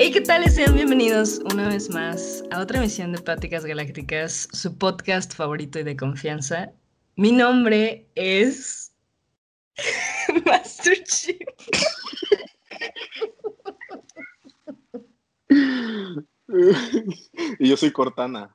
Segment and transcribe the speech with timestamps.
[0.00, 0.48] Hey, ¿qué tal?
[0.48, 5.82] Sean bienvenidos una vez más a otra emisión de Pláticas Galácticas, su podcast favorito y
[5.82, 6.70] de confianza.
[7.16, 8.94] Mi nombre es
[10.46, 11.40] Master Chief.
[17.58, 18.54] y yo soy Cortana.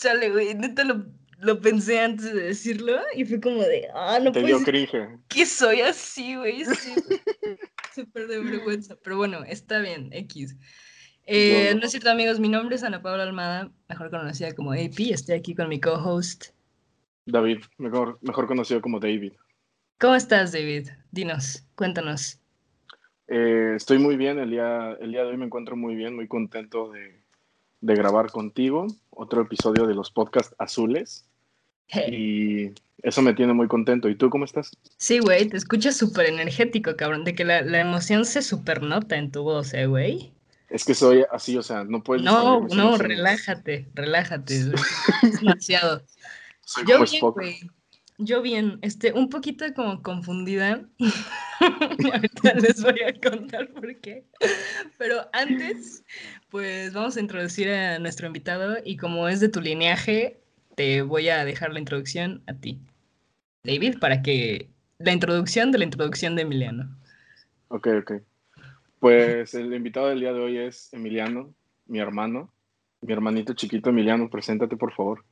[0.00, 1.04] Chale, güey, neta lo,
[1.40, 5.20] lo, pensé antes de decirlo y fue como de, ah, no Te dio cringe.
[5.28, 6.94] Que soy así, güey, sí.
[7.96, 10.54] Súper de vergüenza, pero bueno, está bien, X.
[11.24, 15.12] Eh, no es cierto, amigos, mi nombre es Ana Paula Almada, mejor conocida como AP,
[15.12, 16.48] estoy aquí con mi co-host.
[17.24, 19.32] David, mejor, mejor conocido como David.
[19.98, 20.90] ¿Cómo estás, David?
[21.10, 22.38] Dinos, cuéntanos.
[23.28, 26.28] Eh, estoy muy bien, el día, el día de hoy me encuentro muy bien, muy
[26.28, 27.22] contento de,
[27.80, 31.26] de grabar contigo otro episodio de los podcasts azules.
[32.08, 32.72] Y
[33.06, 34.08] eso me tiene muy contento.
[34.08, 34.76] ¿Y tú cómo estás?
[34.96, 39.30] Sí, güey, te escuchas súper energético, cabrón, de que la, la emoción se supernota en
[39.30, 40.32] tu voz, ¿eh, güey?
[40.68, 42.24] Es que soy así, o sea, no puedes...
[42.24, 46.02] No, no, relájate, relájate, es demasiado.
[46.62, 47.70] Soy Yo bien, güey.
[48.18, 50.84] Yo bien, este, un poquito como confundida.
[51.60, 54.24] Ahorita les voy a contar por qué.
[54.98, 56.02] Pero antes,
[56.48, 60.40] pues vamos a introducir a nuestro invitado y como es de tu lineaje,
[60.74, 62.80] te voy a dejar la introducción a ti,
[63.66, 66.96] David, para que la introducción de la introducción de Emiliano.
[67.68, 68.12] Ok, ok.
[68.98, 71.54] Pues el invitado del día de hoy es Emiliano,
[71.86, 72.52] mi hermano,
[73.02, 75.24] mi hermanito chiquito Emiliano, preséntate por favor.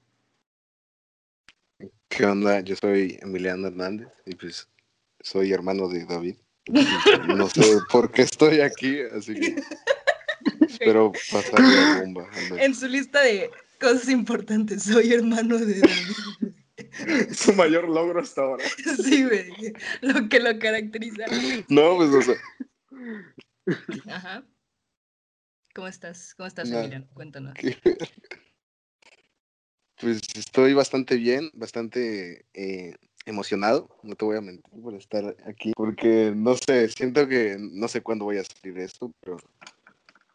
[2.08, 2.60] ¿Qué onda?
[2.60, 4.68] Yo soy Emiliano Hernández y pues
[5.20, 6.36] soy hermano de David.
[7.26, 9.56] No sé por qué estoy aquí, así que
[10.66, 12.28] espero pasar la bomba.
[12.58, 16.43] En su lista de cosas importantes, soy hermano de David.
[17.34, 18.64] Su mayor logro hasta ahora.
[19.04, 21.24] Sí, güey, lo que lo caracteriza.
[21.68, 22.36] No, pues o sea,
[24.12, 24.44] Ajá.
[25.74, 26.34] ¿Cómo estás?
[26.36, 26.78] ¿Cómo estás, No.
[26.78, 27.06] Emiliano?
[27.14, 27.54] Cuéntanos.
[30.00, 32.94] pues estoy bastante bien, bastante eh,
[33.26, 37.88] emocionado, no te voy a mentir por estar aquí, porque no sé, siento que no
[37.88, 39.38] sé cuándo voy a salir esto, pero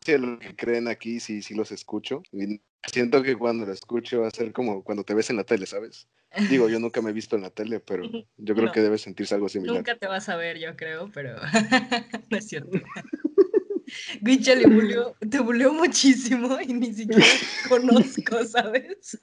[0.03, 2.23] sí, lo que creen aquí sí, sí los escucho.
[2.31, 2.61] Y
[2.91, 5.65] siento que cuando lo escucho va a ser como cuando te ves en la tele,
[5.65, 6.07] ¿sabes?
[6.49, 8.03] Digo, yo nunca me he visto en la tele, pero
[8.37, 8.71] yo creo No.
[8.71, 9.77] que debe sentirse algo similar.
[9.77, 11.35] Nunca te vas a ver, yo creo, pero
[12.29, 12.71] no es cierto.
[14.21, 17.25] Guicha le buleó, te buleó muchísimo y ni siquiera
[17.67, 19.17] conozco, ¿sabes?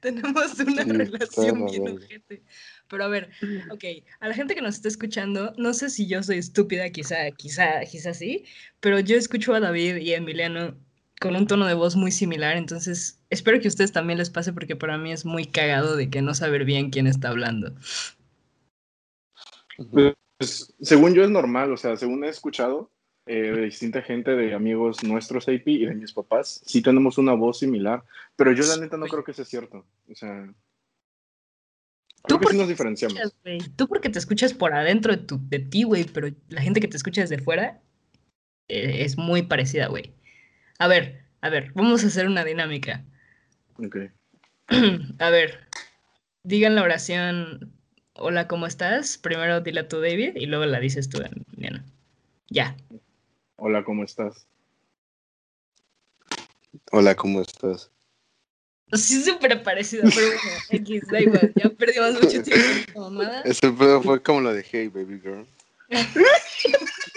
[0.00, 2.44] Tenemos una Sí, relación bien ojete.
[2.88, 3.30] Pero a ver,
[3.70, 3.84] ok,
[4.20, 7.80] a la gente que nos está escuchando, no sé si yo soy estúpida, quizá, quizá,
[7.90, 8.44] quizá sí,
[8.80, 10.80] pero yo escucho a David y a Emiliano
[11.20, 14.52] con un tono de voz muy similar, entonces espero que a ustedes también les pase
[14.52, 17.74] porque para mí es muy cagado de que no saber bien quién está hablando.
[19.90, 22.90] Pues, según yo es normal, o sea, según he escuchado
[23.26, 27.32] eh, de distinta gente, de amigos nuestros AP y de mis papás, sí tenemos una
[27.32, 28.04] voz similar,
[28.36, 29.86] pero yo la neta no creo que sea cierto.
[30.10, 30.52] O sea,
[32.26, 33.18] ¿Tú que sí nos diferenciamos.
[33.76, 36.88] Tú porque te escuchas por adentro de, tu, de ti, güey, pero la gente que
[36.88, 37.82] te escucha desde fuera
[38.68, 40.14] eh, es muy parecida, güey.
[40.78, 43.04] A ver, a ver, vamos a hacer una dinámica.
[43.76, 43.96] Ok.
[45.18, 45.68] a ver,
[46.42, 47.72] digan la oración,
[48.14, 49.18] hola, ¿cómo estás?
[49.18, 51.84] Primero dila tú, David, y luego la dices tú, Emiliano.
[52.50, 52.76] Ya.
[53.56, 54.46] Hola, ¿cómo estás?
[56.90, 57.90] Hola, ¿cómo estás?
[58.92, 60.40] Sí, súper parecido, pero bueno,
[60.70, 63.42] X, da igual, ya perdimos mucho tiempo mamada.
[63.42, 65.46] Ese pedo fue como lo de Hey Baby Girl.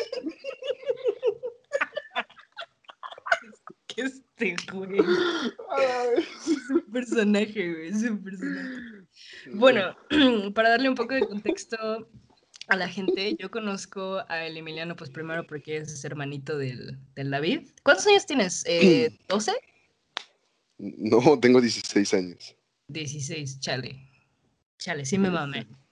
[3.98, 5.00] este, güey?
[5.00, 8.70] Es un personaje, güey, es un personaje.
[9.54, 9.96] Bueno,
[10.54, 12.08] para darle un poco de contexto
[12.68, 17.32] a la gente, yo conozco a el Emiliano, pues primero porque es hermanito del, del
[17.32, 17.70] David.
[17.84, 18.64] ¿Cuántos años tienes?
[18.68, 19.54] Eh, ¿12?
[20.78, 22.56] No, tengo 16 años.
[22.90, 24.00] 16, chale.
[24.78, 25.68] Chale, sí me mamé.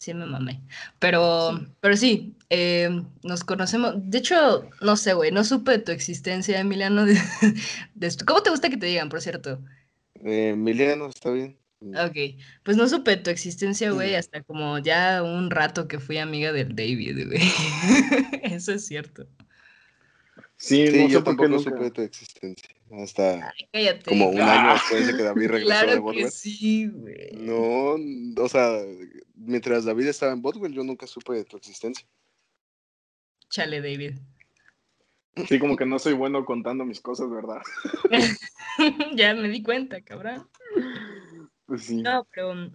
[0.00, 0.62] Sí me mamé.
[0.98, 2.88] Pero, pero sí, eh,
[3.22, 3.92] nos conocemos.
[3.98, 7.04] De hecho, no sé, güey, no supe de tu existencia, Emiliano.
[7.04, 7.14] de-
[7.94, 8.24] de esto.
[8.24, 9.62] ¿Cómo te gusta que te digan, por cierto?
[10.24, 11.58] Eh, Emiliano, ¿está bien?
[11.82, 16.16] Ok, pues no supe de tu existencia, güey, hasta como ya un rato que fui
[16.18, 17.40] amiga del David, güey.
[18.42, 19.26] Eso es cierto.
[20.56, 21.70] Sí, Sí, no yo tampoco nunca.
[21.70, 22.68] supe de tu existencia.
[22.90, 24.04] Hasta Ay, cállate.
[24.10, 24.60] como un Ah.
[24.62, 26.30] año después de que David regresó de Claro que Botwell.
[26.30, 27.30] sí, güey.
[27.36, 27.96] No,
[28.42, 28.78] o sea,
[29.36, 32.06] mientras David estaba en Botwell, yo nunca supe de tu existencia.
[33.48, 34.18] Chale, David.
[35.48, 37.60] Sí, como que no soy bueno contando mis cosas, ¿verdad?
[39.14, 40.48] ya me di cuenta, cabrón.
[41.66, 42.02] Pues sí.
[42.02, 42.70] No, pero,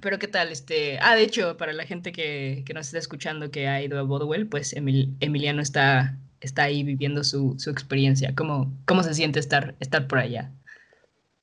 [0.00, 0.50] pero ¿qué tal?
[0.50, 3.98] Este, ah, de hecho, para la gente que, que nos está escuchando que ha ido
[3.98, 8.34] a Bodwell, pues Emil- Emiliano está está ahí viviendo su, su experiencia?
[8.34, 10.52] ¿Cómo, ¿Cómo se siente estar, estar por allá?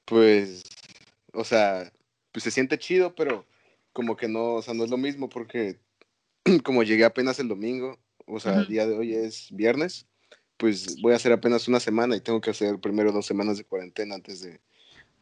[0.05, 0.63] Pues,
[1.33, 1.91] o sea,
[2.31, 3.45] pues se siente chido, pero
[3.93, 5.79] como que no, o sea, no es lo mismo porque
[6.63, 10.07] como llegué apenas el domingo, o sea, el día de hoy es viernes,
[10.57, 13.65] pues voy a hacer apenas una semana y tengo que hacer primero dos semanas de
[13.65, 14.61] cuarentena antes de,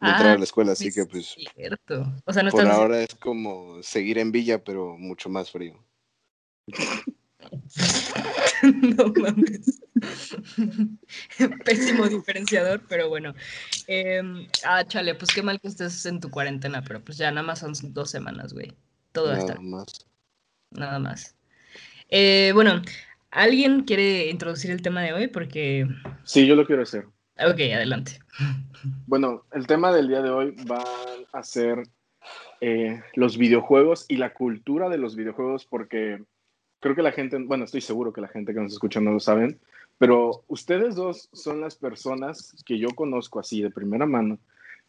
[0.02, 2.12] entrar a la escuela, así que pues cierto.
[2.26, 5.84] O sea, no por ahora es como seguir en Villa, pero mucho más frío.
[8.98, 9.82] no mames.
[11.66, 13.34] Pésimo diferenciador, pero bueno.
[13.88, 17.46] Em, ah, chale, pues qué mal que estés en tu cuarentena, pero pues ya nada
[17.46, 18.74] más son dos semanas, güey.
[19.12, 19.58] Todo va a estar.
[19.62, 20.06] Nada más.
[20.72, 21.36] Nada más.
[22.10, 22.82] Eh, bueno,
[23.32, 25.28] ¿alguien quiere introducir el tema de hoy?
[25.28, 25.88] Porque.
[26.24, 27.06] Sí, yo lo quiero hacer.
[27.38, 28.20] Ok, adelante.
[29.06, 30.84] Bueno, el tema del día de hoy va
[31.34, 31.84] a ser
[32.62, 36.24] eh, los videojuegos y la cultura de los videojuegos, porque
[36.82, 39.22] creo que la gente, bueno, estoy seguro que la gente que nos escucha no lo
[39.22, 39.60] saben,
[39.98, 44.40] pero ustedes dos son las personas que yo conozco así de primera mano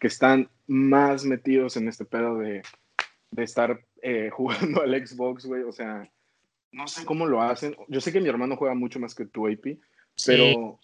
[0.00, 2.62] que están más metidos en este pedo de,
[3.31, 5.62] de estar eh, jugando al Xbox, güey.
[5.62, 6.11] O sea,
[6.73, 7.77] no sé cómo lo hacen.
[7.87, 9.79] Yo sé que mi hermano juega mucho más que tú, AP,
[10.27, 10.81] pero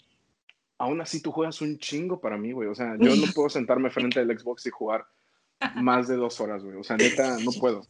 [0.76, 2.68] aún así tú juegas un chingo para mí, güey.
[2.68, 5.04] O sea, yo no puedo sentarme frente al Xbox y jugar
[5.76, 6.76] más de dos horas, güey.
[6.76, 7.86] O sea, neta, no puedo.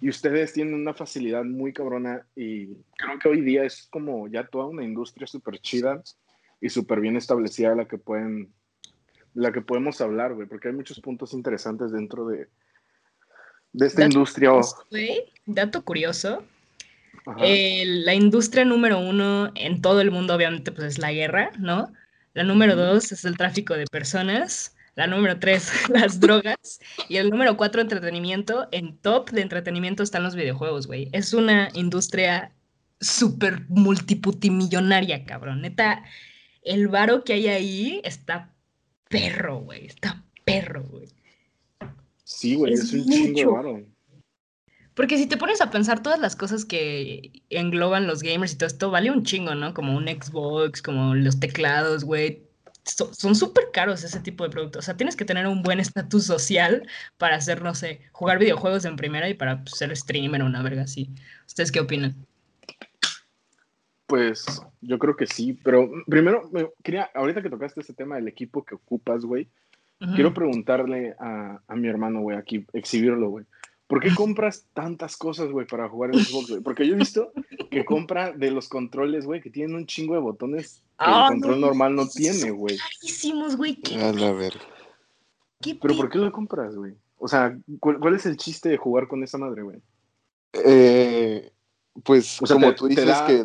[0.00, 2.66] Y ustedes tienen una facilidad muy cabrona y
[2.96, 6.02] creo que hoy día es como ya toda una industria súper chida
[6.60, 8.52] y súper bien establecida la que pueden,
[9.34, 12.48] la que podemos hablar, güey, porque hay muchos puntos interesantes dentro de,
[13.72, 14.50] de esta Dato industria.
[14.50, 14.84] curioso,
[15.46, 16.44] dato curioso.
[17.38, 21.92] eh, la industria número uno en todo el mundo, obviamente, pues es la guerra, ¿no?
[22.34, 24.73] La número dos es el tráfico de personas.
[24.96, 26.80] La número tres, las drogas.
[27.08, 28.68] Y el número cuatro, entretenimiento.
[28.70, 31.08] En top de entretenimiento están los videojuegos, güey.
[31.12, 32.52] Es una industria
[33.00, 35.62] súper multiputimillonaria, cabrón.
[35.62, 36.04] Neta,
[36.62, 38.54] el varo que hay ahí está
[39.08, 39.86] perro, güey.
[39.86, 41.08] Está perro, güey.
[42.24, 43.94] Sí, güey, es es, un chingo de varo.
[44.94, 48.68] Porque si te pones a pensar todas las cosas que engloban los gamers y todo
[48.68, 49.74] esto, vale un chingo, ¿no?
[49.74, 52.44] Como un Xbox, como los teclados, güey.
[52.84, 54.80] So- son súper caros ese tipo de productos.
[54.80, 56.86] O sea, tienes que tener un buen estatus social
[57.16, 60.62] para hacer, no sé, jugar videojuegos en primera y para pues, ser streamer o una
[60.62, 61.10] verga así.
[61.46, 62.14] ¿Ustedes qué opinan?
[64.06, 64.44] Pues
[64.82, 68.64] yo creo que sí, pero primero, me- quería, ahorita que tocaste ese tema del equipo
[68.64, 69.48] que ocupas, güey,
[70.14, 73.46] quiero preguntarle a, a mi hermano, güey, aquí, exhibirlo, güey.
[73.86, 76.60] ¿Por qué compras tantas cosas, güey, para jugar en Xbox, güey?
[76.62, 77.32] Porque yo he visto
[77.70, 81.60] que compra de los controles, güey, que tienen un chingo de botones Ah, el control
[81.60, 82.76] no, normal no tiene, güey.
[82.78, 83.76] Carísimos, güey.
[83.76, 84.60] ¿Qué, A la verga.
[85.80, 85.96] Pero?
[85.96, 86.94] ¿por qué lo compras, güey?
[87.18, 89.80] O sea, ¿cuál, cuál es el chiste de jugar con esa madre, güey?
[90.52, 91.50] Eh,
[92.02, 93.44] pues O sea, como te- tú te dices da- que,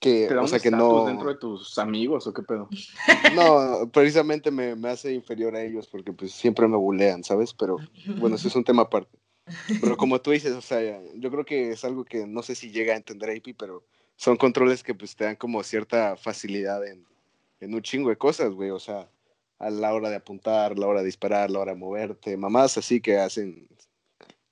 [0.00, 2.68] que ¿Te da o un sea que no, dentro de tus amigos o qué pedo?
[3.34, 7.52] no, precisamente me, me hace inferior a ellos porque pues siempre me bulean, ¿sabes?
[7.54, 7.78] Pero
[8.18, 9.18] bueno, eso es un tema aparte.
[9.80, 10.80] Pero como tú dices, o sea,
[11.14, 13.84] yo creo que es algo que no sé si llega a entender AP, pero
[14.16, 17.04] son controles que pues te dan como cierta facilidad en,
[17.60, 19.08] en un chingo de cosas, güey, o sea,
[19.58, 22.36] a la hora de apuntar, a la hora de disparar, a la hora de moverte,
[22.36, 23.68] mamás así que hacen,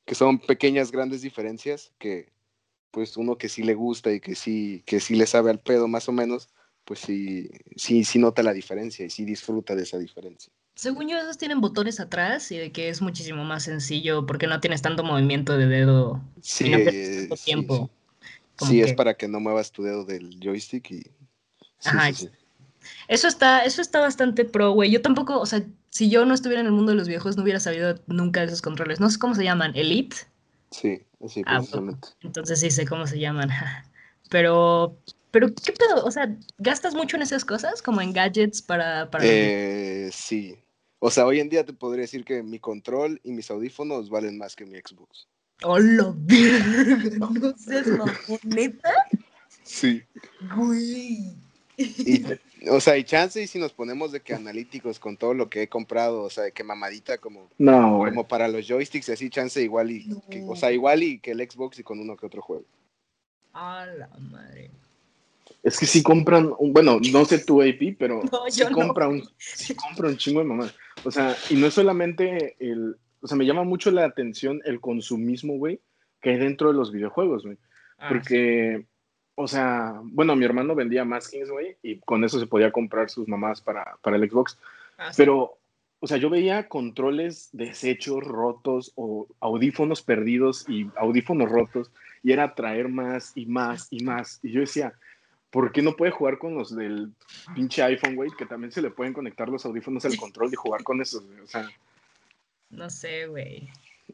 [0.05, 2.32] que son pequeñas, grandes diferencias que
[2.90, 5.88] pues uno que sí le gusta y que sí, que sí le sabe al pedo
[5.88, 6.49] más o menos,
[6.85, 10.52] pues sí, sí, sí nota la diferencia y sí disfruta de esa diferencia.
[10.76, 14.61] Según yo, esos tienen botones atrás y de que es muchísimo más sencillo porque no
[14.61, 17.76] tienes tanto movimiento de dedo Sí, y no pierdes tanto sí, tiempo.
[17.76, 18.03] sí.
[18.58, 21.00] Sí, que- es para que no muevas tu dedo del joystick y...
[21.00, 21.11] Sí,
[21.84, 22.30] Ajá, sí, sí.
[23.08, 24.90] Eso está, eso está bastante pro, güey.
[24.90, 27.42] Yo tampoco, o sea, si yo no estuviera en el mundo de los viejos, no
[27.42, 29.00] hubiera sabido nunca de esos controles.
[29.00, 30.16] No sé cómo se llaman, Elite.
[30.70, 32.08] Sí, sí, Ah, precisamente.
[32.23, 33.50] Entonces sí sé cómo se llaman.
[34.30, 34.96] Pero,
[35.30, 36.04] pero, ¿qué pedo?
[36.04, 37.82] O sea, ¿gastas mucho en esas cosas?
[37.82, 40.56] Como en gadgets para, para Eh, sí.
[40.99, 44.38] O sea, hoy en día te podría decir que mi control y mis audífonos valen
[44.38, 45.28] más que mi Xbox.
[45.62, 46.14] ¡Hola!
[47.18, 47.87] No seas
[48.42, 48.92] ¿neta?
[49.62, 50.02] Sí.
[50.54, 51.32] Güey.
[51.76, 52.23] Y,
[52.68, 55.62] o sea, y chance y si nos ponemos de que analíticos con todo lo que
[55.62, 58.12] he comprado, o sea, de que mamadita como, No, güey.
[58.12, 61.32] como para los joysticks y así, chance igual y, que- o sea, igual y que
[61.32, 62.64] el Xbox y con uno que otro juego.
[63.54, 64.70] A la madre.
[65.62, 68.76] Es que sí compran, un- bueno, no sé tu AP, pero No, sí yo no.
[68.76, 70.75] compra un, sí compra un chingo de mamás.
[71.04, 74.83] O sea, y no es solamente el, o sea, me llama mucho la atención el
[74.83, 75.81] consumismo, güey,
[76.21, 77.57] que hay dentro de los videojuegos, güey.
[77.97, 78.85] Ah, Porque,
[79.35, 83.26] o sea, bueno, mi hermano vendía maskings, güey, y con eso se podía comprar sus
[83.26, 84.59] mamás para, para el Xbox.
[84.99, 85.23] ah, sí.
[85.23, 85.57] Pero,
[86.00, 91.90] o sea, yo veía controles deshechos, rotos, o audífonos perdidos y audífonos rotos,
[92.23, 94.38] y era traer más y más y más.
[94.43, 94.93] Y yo decía,
[95.49, 97.11] ¿por qué no puede jugar con los del
[97.54, 98.33] pinche iPhone, güey?
[98.37, 101.40] Que también se le pueden conectar los audífonos al control y jugar con esos, güey.
[101.40, 101.71] O sea.
[102.75, 103.69] No sé, güey.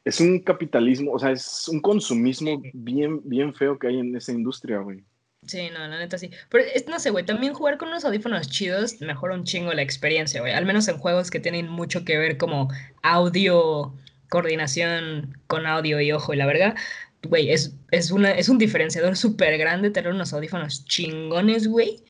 [0.04, 4.32] Es un capitalismo, o sea, es un consumismo bien, bien feo que hay en esa
[4.32, 5.02] industria, güey.
[5.46, 6.30] Sí, no, la neta sí.
[6.50, 10.40] Pero no sé, güey, también jugar con unos audífonos chidos mejora un chingo la experiencia,
[10.40, 10.52] güey.
[10.52, 12.68] Al menos en juegos que tienen mucho que ver como
[13.02, 13.94] audio,
[14.28, 16.74] coordinación con audio y ojo y la verga.
[17.22, 22.02] Güey, es, es, una, es un diferenciador súper grande tener unos audífonos chingones, güey,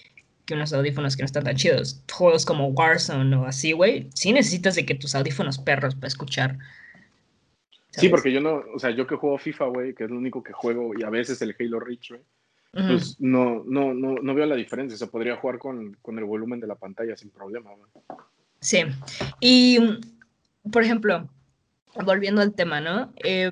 [0.50, 2.02] que unos audífonos que no están tan chidos.
[2.12, 6.58] Juegos como Warzone o así, güey, sí necesitas de que tus audífonos perros para escuchar.
[7.90, 10.42] Sí, porque yo no, o sea, yo que juego FIFA, güey, que es lo único
[10.42, 12.20] que juego, y a veces el Halo Reach, güey,
[12.72, 14.98] pues no, no, no, no veo la diferencia.
[14.98, 17.90] Se podría jugar con, con el volumen de la pantalla sin problema, güey.
[18.60, 18.82] Sí.
[19.40, 19.78] Y,
[20.70, 21.28] por ejemplo,
[22.04, 23.12] volviendo al tema, ¿no?
[23.22, 23.50] Eh,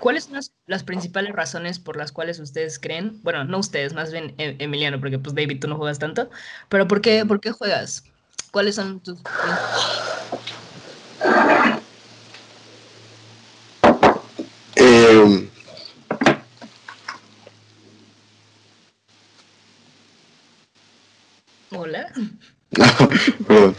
[0.00, 4.34] ¿Cuáles son las, principales razones por las cuales ustedes creen, bueno, no ustedes, más bien
[4.38, 6.30] e, Emiliano, porque pues David tú no juegas tanto,
[6.68, 8.04] pero ¿por qué, por qué juegas?
[8.50, 9.18] ¿Cuáles son tus...
[14.76, 15.50] Eh,
[21.70, 22.12] Hola.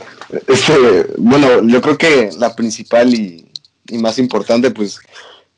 [0.48, 3.50] este, bueno, yo creo que la principal y,
[3.88, 5.00] y más importante, pues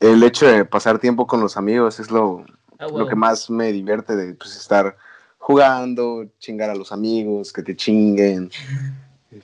[0.00, 2.44] el hecho de pasar tiempo con los amigos es lo,
[2.78, 4.96] lo que más me divierte de pues, estar
[5.38, 8.50] jugando, chingar a los amigos, que te chinguen.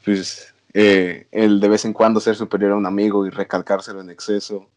[0.04, 4.11] Pues eh, el de vez en cuando ser superior a un amigo y recalcárselo en
[4.11, 4.68] exceso.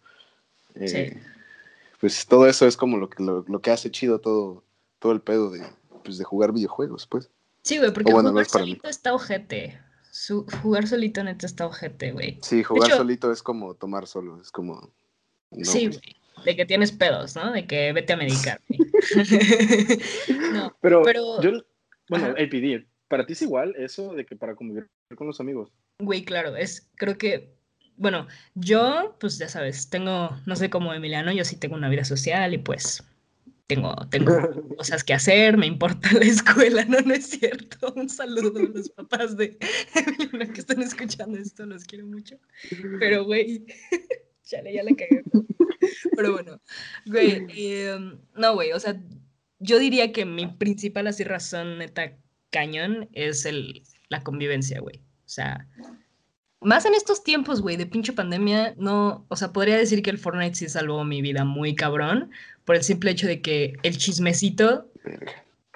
[0.76, 1.20] Eh,
[2.00, 4.64] pues todo eso es como lo que, lo, que hace chido todo,
[5.00, 5.64] todo el pedo de,
[6.04, 7.30] pues, de jugar videojuegos, pues.
[7.64, 9.80] Sí, güey, porque jugar solito está ojete.
[10.62, 12.40] jugar solito neta está ojete, güey.
[12.42, 14.92] Sí, jugar solito es como tomar solo, es como
[15.64, 16.16] sí, güey.
[16.46, 17.52] De que tienes pedos, ¿no?
[17.52, 18.62] De que vete a medicar.
[20.54, 21.52] no, pero, yo,
[22.10, 25.72] bueno, APD, ¿para ti es igual eso de que para convivir con los amigos?
[26.00, 27.56] Güey, claro, es, creo que,
[27.96, 32.06] bueno, yo, pues ya sabes, tengo, no sé cómo Emiliano, yo sí tengo una vida
[32.06, 33.04] social y pues
[33.68, 34.32] tengo, tengo
[34.78, 37.94] cosas que hacer, me importa la escuela, no, no es cierto.
[37.96, 39.58] Un saludo a los papás de
[39.96, 42.38] Emiliano que están escuchando esto, los quiero mucho.
[43.00, 43.66] Pero, güey,
[44.48, 45.24] Chale, ya le cagué.
[46.16, 46.60] Pero bueno,
[47.06, 49.00] güey, em, no, güey, o sea,
[49.60, 52.18] yo diría que mi principal así razón neta
[52.50, 54.98] cañón es el, la convivencia, güey.
[54.98, 55.68] O sea,
[56.62, 60.18] más en estos tiempos, güey, de pinche pandemia, no, o sea, podría decir que el
[60.18, 62.32] Fortnite sí salvó mi vida muy cabrón,
[62.66, 64.90] por el simple hecho de que el chismecito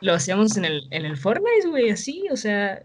[0.02, 2.82] lo hacíamos en el, en el Fortnite, güey, así, o sea,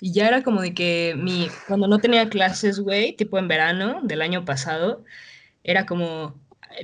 [0.00, 4.00] y ya era como de que mi, cuando no tenía clases, güey, tipo en verano
[4.02, 5.04] del año pasado,
[5.62, 6.34] era como,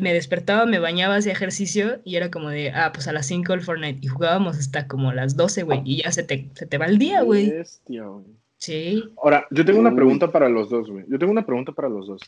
[0.00, 3.52] me despertaba, me bañaba, hacía ejercicio y era como de, ah, pues a las 5
[3.52, 3.98] el Fortnite.
[4.02, 6.86] Y jugábamos hasta como a las 12, güey, y ya se te, se te va
[6.86, 7.50] el día, güey.
[7.50, 8.26] Bestia, güey.
[8.56, 9.02] Sí.
[9.22, 11.04] Ahora, yo tengo una pregunta para los dos, güey.
[11.08, 12.20] Yo tengo una pregunta para los dos.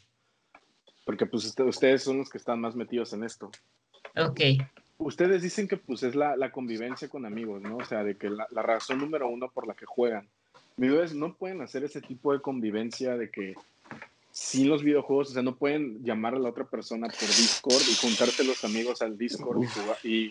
[1.05, 3.51] Porque pues ustedes son los que están más metidos en esto.
[4.17, 4.41] Ok.
[4.97, 7.77] Ustedes dicen que pues es la, la convivencia con amigos, ¿no?
[7.77, 10.29] O sea, de que la, la razón número uno por la que juegan.
[10.77, 13.55] Mi duda es, ¿no pueden hacer ese tipo de convivencia de que
[14.33, 17.95] sin los videojuegos, o sea, no pueden llamar a la otra persona por Discord y
[17.97, 19.63] juntarte los amigos al Discord
[20.03, 20.31] y,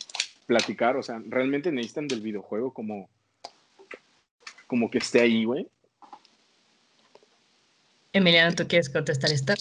[0.52, 3.10] platicar, o sea, realmente necesitan del videojuego como,
[4.68, 5.66] como que esté ahí, güey.
[8.12, 9.54] Emiliano, ¿tú quieres contestar esto?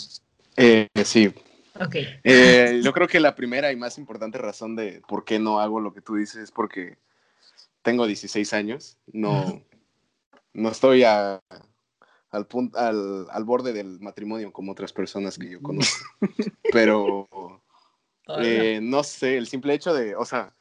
[0.56, 1.32] Eh, sí.
[1.78, 1.96] Ok.
[2.24, 5.78] Eh, yo creo que la primera y más importante razón de por qué no hago
[5.78, 6.96] lo que tú dices es porque
[7.82, 9.62] tengo 16 años, no,
[10.52, 11.42] no estoy a,
[12.30, 16.04] al, al, al, borde del matrimonio como otras personas que yo conozco.
[16.72, 17.28] Pero
[18.40, 20.54] eh, no sé, el simple hecho de, o sea,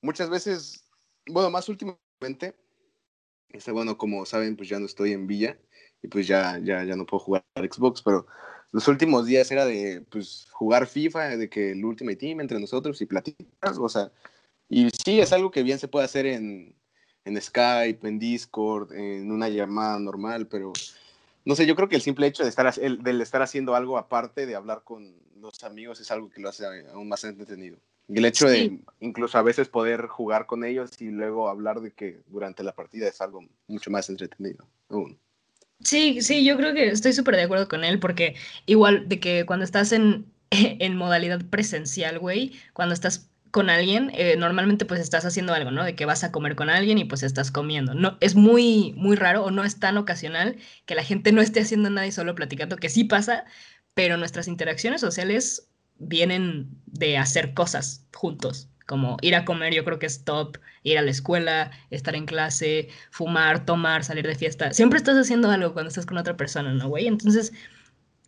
[0.00, 0.84] muchas veces,
[1.26, 2.54] bueno, más últimamente,
[3.50, 5.58] este, bueno, como saben, pues ya no estoy en Villa
[6.02, 8.26] y pues ya, ya, ya no puedo jugar Xbox, pero
[8.70, 13.00] los últimos días era de pues jugar FIFA, de que el Ultimate Team entre nosotros
[13.00, 14.12] y platicar, o sea,
[14.68, 16.77] y sí, es algo que bien se puede hacer en,
[17.28, 20.72] en Skype, en Discord, en una llamada normal, pero
[21.44, 23.98] no sé, yo creo que el simple hecho de estar, el, del estar haciendo algo
[23.98, 27.76] aparte de hablar con los amigos es algo que lo hace aún más entretenido.
[28.08, 31.90] Y el hecho de incluso a veces poder jugar con ellos y luego hablar de
[31.90, 35.18] que durante la partida es algo mucho más entretenido aún.
[35.82, 39.44] Sí, sí, yo creo que estoy súper de acuerdo con él porque igual de que
[39.44, 45.24] cuando estás en, en modalidad presencial, güey, cuando estás con alguien, eh, normalmente pues estás
[45.24, 45.84] haciendo algo, ¿no?
[45.84, 47.94] De que vas a comer con alguien y pues estás comiendo.
[47.94, 51.60] No, es muy, muy raro o no es tan ocasional que la gente no esté
[51.60, 53.44] haciendo nada y solo platicando, que sí pasa,
[53.94, 59.98] pero nuestras interacciones sociales vienen de hacer cosas juntos, como ir a comer, yo creo
[59.98, 64.72] que es top, ir a la escuela, estar en clase, fumar, tomar, salir de fiesta.
[64.72, 67.06] Siempre estás haciendo algo cuando estás con otra persona, ¿no, güey?
[67.06, 67.52] Entonces,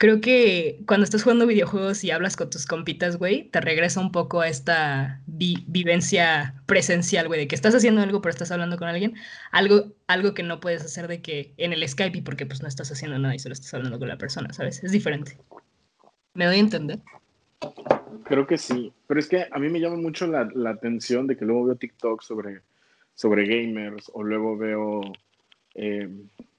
[0.00, 4.12] creo que cuando estás jugando videojuegos y hablas con tus compitas, güey, te regresa un
[4.12, 8.88] poco a esta vivencia presencial, güey, de que estás haciendo algo pero estás hablando con
[8.88, 9.14] alguien,
[9.52, 12.68] algo, algo que no puedes hacer de que en el Skype y porque pues no
[12.68, 14.82] estás haciendo nada y solo estás hablando con la persona, ¿sabes?
[14.82, 15.36] Es diferente.
[16.32, 17.00] ¿Me doy a entender?
[18.24, 21.44] Creo que sí, pero es que a mí me llama mucho la, atención de que
[21.44, 22.62] luego veo TikTok sobre,
[23.14, 25.02] sobre gamers o luego veo
[25.74, 26.08] eh,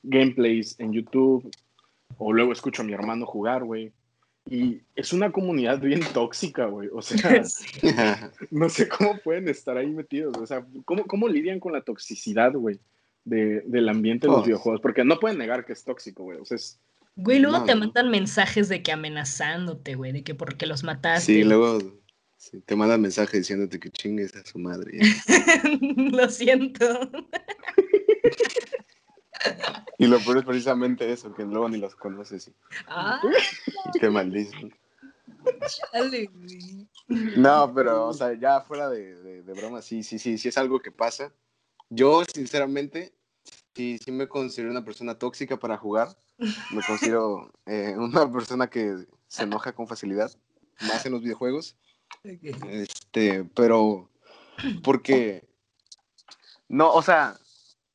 [0.03, 1.51] gameplays en YouTube
[2.17, 3.91] o luego escucho a mi hermano jugar, güey.
[4.49, 6.89] Y es una comunidad bien tóxica, güey.
[6.93, 7.43] O sea,
[8.51, 10.35] no sé cómo pueden estar ahí metidos.
[10.37, 12.79] O sea, ¿cómo, cómo lidian con la toxicidad, güey,
[13.23, 14.81] de, del ambiente de los videojuegos?
[14.81, 16.39] Porque no pueden negar que es tóxico, güey.
[16.39, 16.79] O sea, es...
[17.15, 21.33] Güey, luego te mandan mensajes de que amenazándote, güey, de que porque los mataste.
[21.33, 21.77] Sí, luego
[22.65, 24.99] te mandan mensajes diciéndote que chingues a su madre.
[25.95, 26.85] Lo siento.
[30.01, 32.49] Y lo peor es precisamente eso, que luego ni los conoces.
[32.87, 33.21] Ah.
[33.99, 34.57] Qué maldito.
[37.37, 40.79] No, pero, o sea, ya fuera de, de, broma, sí, sí, sí, sí es algo
[40.79, 41.31] que pasa.
[41.91, 43.13] Yo, sinceramente,
[43.75, 46.17] sí, sí me considero una persona tóxica para jugar.
[46.71, 50.31] Me considero eh, una persona que se enoja con facilidad,
[50.81, 51.75] más en los videojuegos.
[52.23, 54.09] Este, pero,
[54.83, 55.47] porque,
[56.67, 57.37] no, o sea,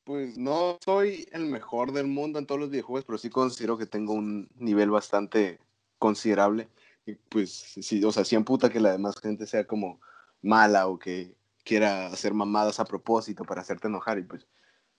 [0.07, 3.85] pues no soy el mejor del mundo en todos los videojuegos, pero sí considero que
[3.85, 5.59] tengo un nivel bastante
[5.99, 6.69] considerable.
[7.05, 9.99] Y pues sí, o sea, sí amputa que la demás gente sea como
[10.41, 11.35] mala o que
[11.65, 14.47] quiera hacer mamadas a propósito para hacerte enojar y pues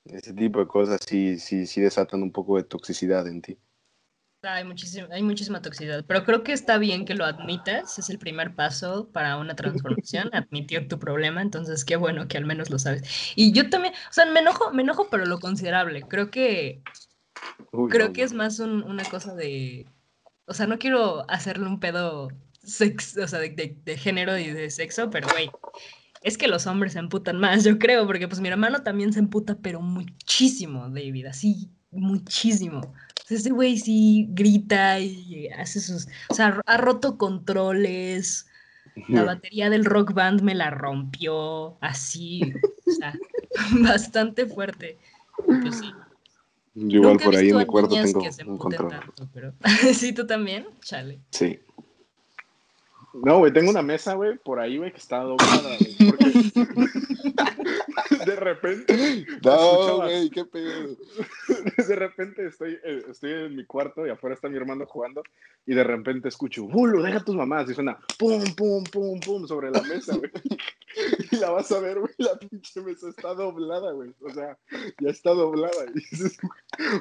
[0.05, 3.59] ese tipo de cosas sí, sí, sí desatan un poco de toxicidad en ti.
[4.43, 8.21] Hay muchísima, hay muchísima toxicidad, pero creo que está bien que lo admitas, es el
[8.21, 12.79] primer paso para una transformación, admitir tu problema, entonces qué bueno que al menos lo
[12.79, 13.03] sabes.
[13.35, 16.83] Y yo también, o sea, me enojo, me enojo, pero lo considerable, creo que,
[17.91, 19.87] creo que es más una cosa de,
[20.47, 22.29] o sea, no quiero hacerle un pedo
[22.63, 25.51] sex, o sea, de, de género y de sexo, pero güey,
[26.23, 29.19] es que los hombres se emputan más, yo creo, porque pues mi hermano también se
[29.19, 32.95] emputa, pero muchísimo, David, así, muchísimo
[33.31, 36.09] ese güey sí grita y hace sus.
[36.29, 38.47] O sea, ha roto controles.
[39.07, 42.41] La batería del rock band me la rompió así.
[42.85, 43.15] O sea,
[43.81, 44.99] bastante fuerte.
[45.47, 45.93] Pues sí.
[46.75, 48.93] igual por ahí en mi cuarto tengo un control.
[49.33, 49.55] pero...
[49.95, 50.67] ¿Sí, tú también?
[50.81, 51.21] Chale.
[51.31, 51.61] Sí.
[53.15, 56.11] No, güey, tengo una mesa, güey, por ahí, güey, que está doblada, güey.
[56.11, 56.25] Porque
[58.27, 59.27] de repente.
[59.43, 60.97] No, güey, qué pedo.
[61.89, 65.23] De repente estoy, eh, estoy en mi cuarto y afuera está mi hermano jugando
[65.67, 67.69] y de repente escucho, ¡Bulo, deja tus mamás!
[67.71, 70.31] Y suena pum, pum, pum, pum sobre la mesa, güey.
[71.31, 74.13] Y la vas a ver, güey, la pinche mesa está doblada, güey.
[74.21, 74.59] O sea,
[74.99, 75.85] ya está doblada.
[75.91, 76.39] Y dices,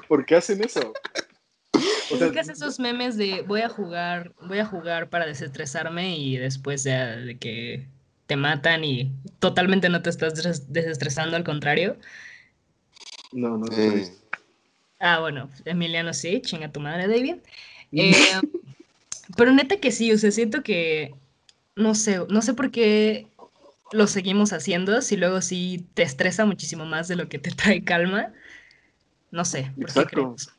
[0.07, 0.93] ¿por qué hacen eso?
[2.13, 7.37] Haces esos memes de voy a jugar, voy a jugar para desestresarme y después de
[7.39, 7.87] que
[8.27, 11.97] te matan y totalmente no te estás desestresando, al contrario.
[13.31, 13.65] No, no.
[14.99, 17.37] Ah, bueno, Emiliano sí, chinga tu madre, David.
[17.93, 18.11] Eh,
[19.37, 21.15] pero neta que sí, o sea, siento que,
[21.77, 23.27] no sé, no sé por qué
[23.93, 27.83] lo seguimos haciendo, si luego sí te estresa muchísimo más de lo que te trae
[27.83, 28.33] calma.
[29.31, 30.56] No sé, ¿por qué crees?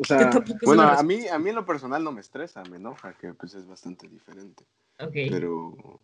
[0.00, 0.30] O sea,
[0.64, 3.54] bueno, a mí, a mí en lo personal no me estresa, me enoja, que pues
[3.54, 4.64] es bastante diferente.
[4.98, 5.30] Okay.
[5.30, 6.00] Pero,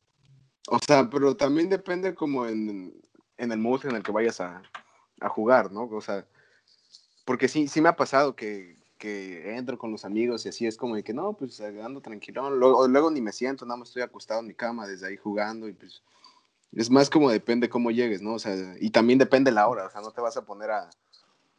[0.68, 2.94] o sea, pero también depende como en,
[3.37, 4.62] en el mood en el que vayas a,
[5.20, 5.85] a, jugar, ¿no?
[5.85, 6.27] O sea,
[7.25, 10.77] porque sí, sí me ha pasado que, que entro con los amigos y así es
[10.77, 14.03] como de que no, pues ando tranquilón, luego, luego ni me siento, nada más estoy
[14.03, 16.03] acostado en mi cama desde ahí jugando y pues
[16.73, 18.35] es más como depende cómo llegues, ¿no?
[18.35, 20.90] O sea, y también depende la hora, o sea, no te vas a poner a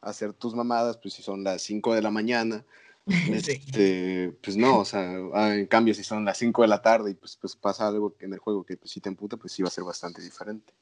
[0.06, 2.64] hacer tus mamadas, pues si son las 5 de la mañana,
[3.06, 7.12] este, pues no, o sea, ah, en cambio si son las 5 de la tarde
[7.12, 9.62] y pues, pues pasa algo en el juego que pues si te emputa, pues sí
[9.62, 10.74] va a ser bastante diferente.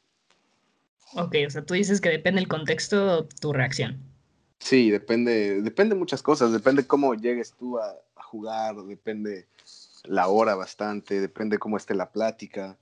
[1.16, 4.00] Ok, o sea, tú dices que depende el contexto tu reacción.
[4.60, 9.46] Sí, depende, depende muchas cosas, depende cómo llegues tú a, jugar, depende
[10.06, 12.76] la hora bastante, depende cómo esté la plática,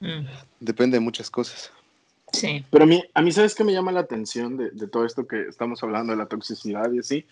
[0.00, 0.26] mm.
[0.58, 1.70] depende de muchas cosas.
[2.32, 2.64] Sí.
[2.70, 5.26] Pero a mí, a mí ¿sabes qué me llama la atención de, de todo esto
[5.26, 7.26] que estamos hablando de la toxicidad y así?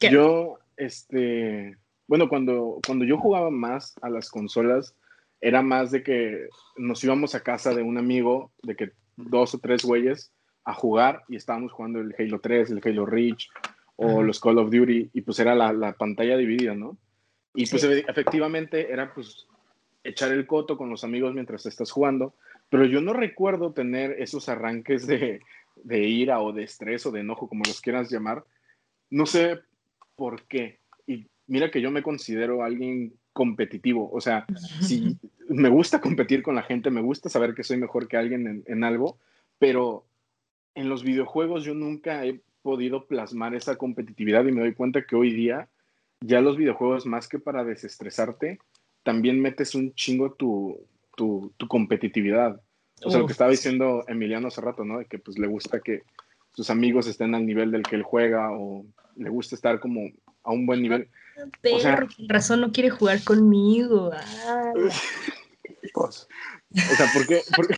[0.00, 4.94] Yo, este, bueno, cuando, cuando yo jugaba más a las consolas,
[5.40, 9.58] era más de que nos íbamos a casa de un amigo, de que dos o
[9.58, 10.32] tres güeyes
[10.64, 13.48] a jugar y estábamos jugando el Halo 3, el Halo Reach
[13.96, 16.96] o los Call of Duty y pues era la, la pantalla dividida, ¿no?
[17.54, 19.46] Y pues efectivamente era pues
[20.04, 22.34] echar el coto con los amigos mientras estás jugando,
[22.70, 25.40] pero yo no recuerdo tener esos arranques de,
[25.76, 28.44] de ira o de estrés o de enojo, como los quieras llamar.
[29.10, 29.58] No sé
[30.16, 30.78] por qué.
[31.06, 34.44] Y mira que yo me considero alguien competitivo, o sea,
[34.80, 35.16] si
[35.48, 38.64] me gusta competir con la gente, me gusta saber que soy mejor que alguien en,
[38.66, 39.18] en algo,
[39.58, 40.04] pero
[40.74, 45.16] en los videojuegos yo nunca he podido plasmar esa competitividad y me doy cuenta que
[45.16, 45.68] hoy día
[46.20, 48.58] ya los videojuegos, más que para desestresarte,
[49.02, 50.78] también metes un chingo tu,
[51.20, 52.58] tu, tu competitividad.
[53.04, 55.00] O sea, lo que estaba diciendo Emiliano hace rato, ¿no?
[55.00, 56.00] De que pues le gusta que
[56.54, 60.00] sus amigos estén al nivel del que él juega o le gusta estar como
[60.44, 61.10] a un buen nivel.
[61.60, 64.12] Pero, o sea, razón no quiere jugar conmigo.
[65.92, 66.26] Pues,
[66.72, 67.42] o sea, ¿por qué?
[67.54, 67.74] ¿Por qué?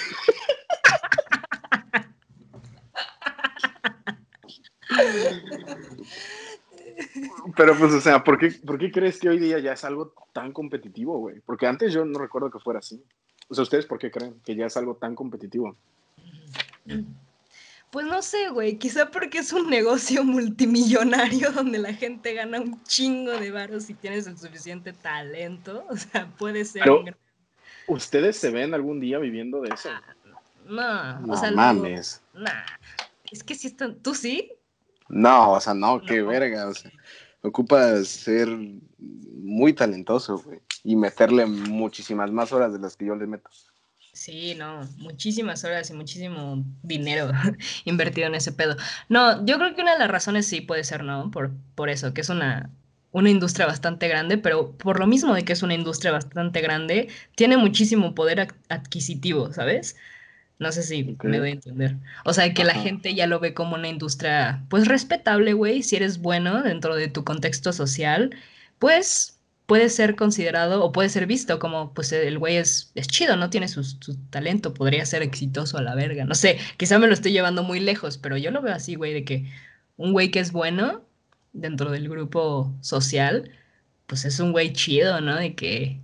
[7.57, 10.15] Pero pues, o sea, ¿por qué, ¿por qué crees que hoy día ya es algo
[10.33, 11.41] tan competitivo, güey?
[11.41, 13.03] Porque antes yo no recuerdo que fuera así.
[13.53, 15.77] O sea, ¿ustedes por qué creen que ya es algo tan competitivo?
[17.91, 22.83] Pues no sé, güey, quizá porque es un negocio multimillonario donde la gente gana un
[22.85, 25.85] chingo de varos si tienes el suficiente talento.
[25.91, 26.83] O sea, puede ser.
[26.85, 27.05] Pero,
[27.89, 29.91] ¿Ustedes se ven algún día viviendo de eso?
[30.67, 32.23] No, No o sea, mames.
[32.33, 32.63] luego- nah.
[33.31, 33.97] Es que si están.
[33.97, 34.51] ¿Tú sí?
[35.11, 36.29] No, o sea, no, qué No.
[36.29, 36.69] verga.
[36.69, 36.91] O sea,
[37.43, 38.49] ocupas ser
[38.99, 40.43] muy talentoso.
[40.85, 43.51] Y meterle muchísimas más horas de las que yo le meto.
[44.13, 47.31] Sí, no, muchísimas horas y muchísimo dinero
[47.85, 48.77] invertido en ese pedo.
[49.09, 51.31] No, yo creo que una de las razones sí puede ser, ¿no?
[51.31, 52.71] Por, por eso, que es una,
[53.13, 57.09] una industria bastante grande, pero por lo mismo de que es una industria bastante grande,
[57.37, 59.97] tiene muchísimo poder adquisitivo, ¿sabes?
[60.63, 61.97] No sé si me doy a entender.
[62.25, 65.97] O sea, que la gente ya lo ve como una industria, pues respetable, güey, si
[65.97, 68.35] eres bueno dentro de tu contexto social,
[68.79, 73.37] pues puede ser considerado o puede ser visto como, pues el güey es, es chido,
[73.37, 73.51] ¿no?
[73.51, 76.25] Tiene su, su talento, podría ser exitoso a la verga.
[76.25, 79.13] No sé, quizá me lo estoy llevando muy lejos, pero yo lo veo así, güey,
[79.13, 79.51] de que
[79.97, 81.03] un güey que es bueno
[81.53, 83.51] dentro del grupo social,
[84.07, 85.37] pues es un güey chido, ¿no?
[85.37, 86.01] De que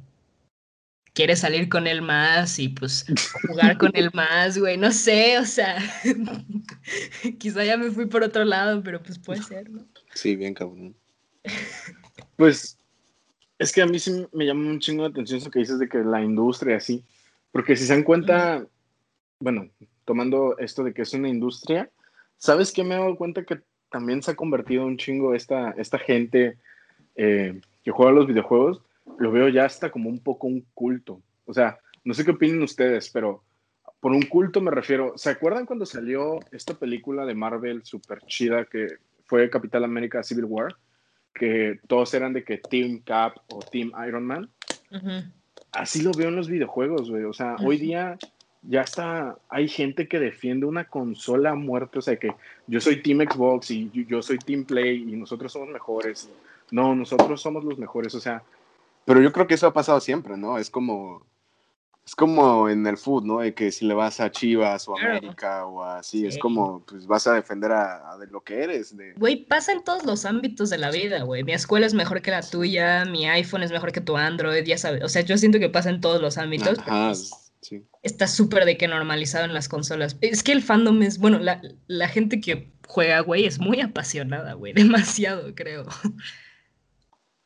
[1.18, 3.04] quiere salir con él más y pues
[3.48, 5.76] jugar con él más, güey, no sé, o sea,
[7.40, 9.84] quizá ya me fui por otro lado, pero pues puede ser, ¿no?
[10.14, 10.94] Sí, bien cabrón.
[12.36, 12.78] Pues
[13.58, 15.88] es que a mí sí me llama un chingo de atención eso que dices de
[15.88, 17.04] que la industria así,
[17.50, 18.64] porque si se dan cuenta,
[19.40, 19.68] bueno,
[20.04, 21.90] tomando esto de que es una industria,
[22.36, 25.98] ¿sabes qué me he dado cuenta que también se ha convertido un chingo esta, esta
[25.98, 26.58] gente
[27.16, 28.82] eh, que juega a los videojuegos?
[29.18, 31.20] Lo veo ya hasta como un poco un culto.
[31.46, 33.42] O sea, no sé qué opinen ustedes, pero
[34.00, 35.14] por un culto me refiero.
[35.16, 40.44] ¿Se acuerdan cuando salió esta película de Marvel super chida que fue Capital América Civil
[40.44, 40.76] War?
[41.34, 44.50] Que todos eran de que Team Cap o Team Iron Man.
[44.90, 45.24] Ujú.
[45.72, 47.24] Así lo veo en los videojuegos, güey.
[47.24, 47.68] O sea, Ujú.
[47.68, 48.16] hoy día
[48.62, 51.98] ya está, hay gente que defiende una consola a muerte.
[51.98, 52.32] O sea, que
[52.66, 56.30] yo soy Team Xbox y yo soy Team Play y nosotros somos mejores.
[56.70, 58.14] No, nosotros somos los mejores.
[58.14, 58.42] O sea,
[59.08, 60.58] Pero yo creo que eso ha pasado siempre, ¿no?
[60.58, 61.26] Es como.
[62.04, 63.40] Es como en el food, ¿no?
[63.40, 65.18] De que si le vas a Chivas o a Claro.
[65.18, 68.96] América o así, es como, pues vas a defender a, a de lo que eres.
[68.96, 69.12] De...
[69.14, 71.44] Güey, pasa en todos los ámbitos de la vida, güey.
[71.44, 74.78] Mi escuela es mejor que la tuya, mi iPhone es mejor que tu Android, ya
[74.78, 75.02] sabes.
[75.04, 76.78] O sea, yo siento que pasa en todos los ámbitos.
[76.78, 77.14] pero, Ajá,
[77.60, 77.84] sí.
[78.02, 80.16] está súper de que normalizado en las consolas.
[80.22, 84.54] Es que el fandom es, bueno, la, la gente que juega, güey, es muy apasionada,
[84.54, 84.72] güey.
[84.74, 85.84] Demasiado, creo.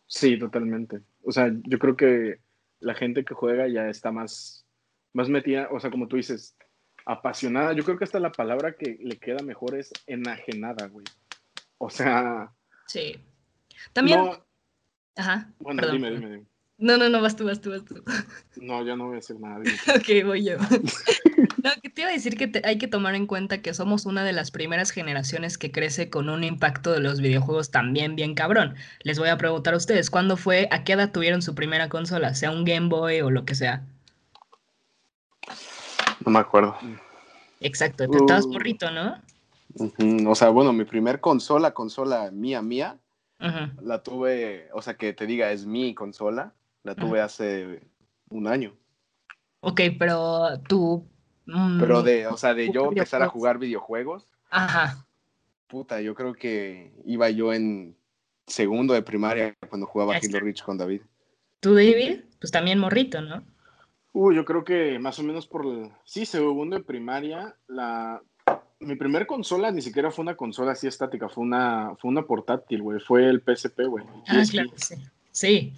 [0.07, 1.01] sí, totalmente.
[1.22, 2.38] O sea, yo creo que
[2.80, 4.66] la gente que juega ya está más,
[5.12, 6.56] más metida, o sea, como tú dices,
[7.06, 7.72] apasionada.
[7.72, 11.06] Yo creo que hasta la palabra que le queda mejor es enajenada, güey.
[11.78, 12.52] O sea,
[12.87, 13.16] Sí.
[13.92, 14.18] También.
[14.18, 14.46] no,
[15.16, 15.50] Ajá.
[15.58, 16.46] bueno, perdón, dime, dime, dime.
[16.78, 18.02] No, no, no, vas tú, vas tú, vas tú.
[18.56, 19.62] No, ya no voy a decir nada.
[19.96, 20.56] Ok, voy yo.
[21.62, 24.05] No, que te iba a decir que te- hay que tomar en cuenta que somos
[24.05, 28.35] una de las primeras generaciones que crece con un impacto de los videojuegos también bien
[28.35, 28.75] cabrón.
[29.05, 32.35] Les voy a preguntar a ustedes, ¿cuándo fue, a qué edad tuvieron su primera consola?
[32.35, 33.85] Sea un Game Boy o lo que sea.
[36.27, 36.77] No me acuerdo.
[37.61, 38.53] Exacto, te estabas Uh.
[38.55, 39.22] morrito, ¿no?
[39.75, 42.98] Ujú, O sea, bueno, mi primer consola, consola mía, mía,
[43.81, 47.83] la tuve, o sea, que te diga, es mi consola, la tuve hace
[48.31, 48.75] un año.
[49.61, 51.07] Ok, pero tú...
[51.46, 55.07] mm, Pero de, o sea, de yo ¿Jugar empezar a jugar videojuegos, Ajá.
[55.66, 57.96] puta, yo creo que iba yo en
[58.46, 60.40] segundo de primaria cuando jugaba Halo.
[60.40, 61.02] Reach con David.
[61.61, 62.20] ¿Tú, David?
[62.40, 63.42] Pues también morrito, ¿no?
[64.12, 68.20] Uy, yo creo que más o menos por el, sí, segundo de primaria, la,
[68.81, 72.83] mi primer consola ni siquiera fue una consola así estática, fue una, fue una portátil,
[72.83, 74.05] güey, fue el PSP, güey.
[74.26, 74.52] Ah, PSP.
[74.52, 74.94] claro, sí.
[75.31, 75.72] Sí,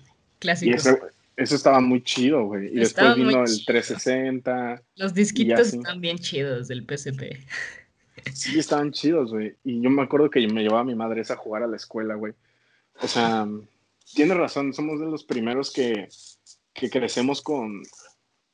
[0.62, 1.00] Y ese,
[1.36, 2.68] Eso estaba muy chido, güey.
[2.68, 4.82] Y después vino el 360.
[4.96, 7.22] Los disquitos están bien chidos del PSP.
[8.32, 9.56] Sí, estaban chidos, güey.
[9.64, 12.14] Y yo me acuerdo que me llevaba a mi madre a jugar a la escuela,
[12.14, 12.34] güey.
[13.00, 13.46] O sea,
[14.14, 16.08] tienes razón, somos de los primeros que,
[16.72, 17.82] que crecemos con,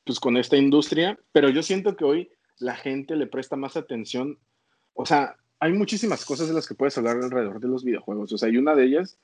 [0.03, 4.39] pues, con esta industria, pero yo siento que hoy la gente le presta más atención.
[4.93, 8.33] O sea, hay muchísimas cosas de las que puedes hablar alrededor de los videojuegos.
[8.33, 9.17] O sea, y una de ellas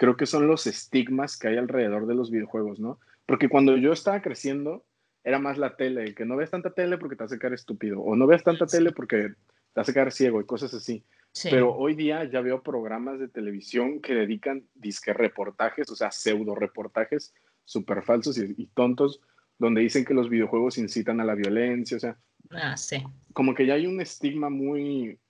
[0.00, 2.98] creo que son los estigmas que hay alrededor de los videojuegos, ¿no?
[3.26, 4.86] Porque cuando yo estaba creciendo,
[5.22, 8.16] era más la tele, que no veas tanta tele porque te hace quedar estúpido, o
[8.16, 9.34] no veas tanta tele porque
[9.74, 11.04] te hace quedar ciego y cosas así.
[11.50, 16.54] Pero hoy día ya veo programas de televisión que dedican disque reportajes, o sea, pseudo
[16.54, 17.34] reportajes
[17.66, 19.20] súper falsos y, tontos,
[19.58, 22.16] donde dicen que los videojuegos incitan a la violencia, o sea.
[22.48, 23.04] Ah, sí.
[23.34, 25.20] Como que ya hay un estigma muy,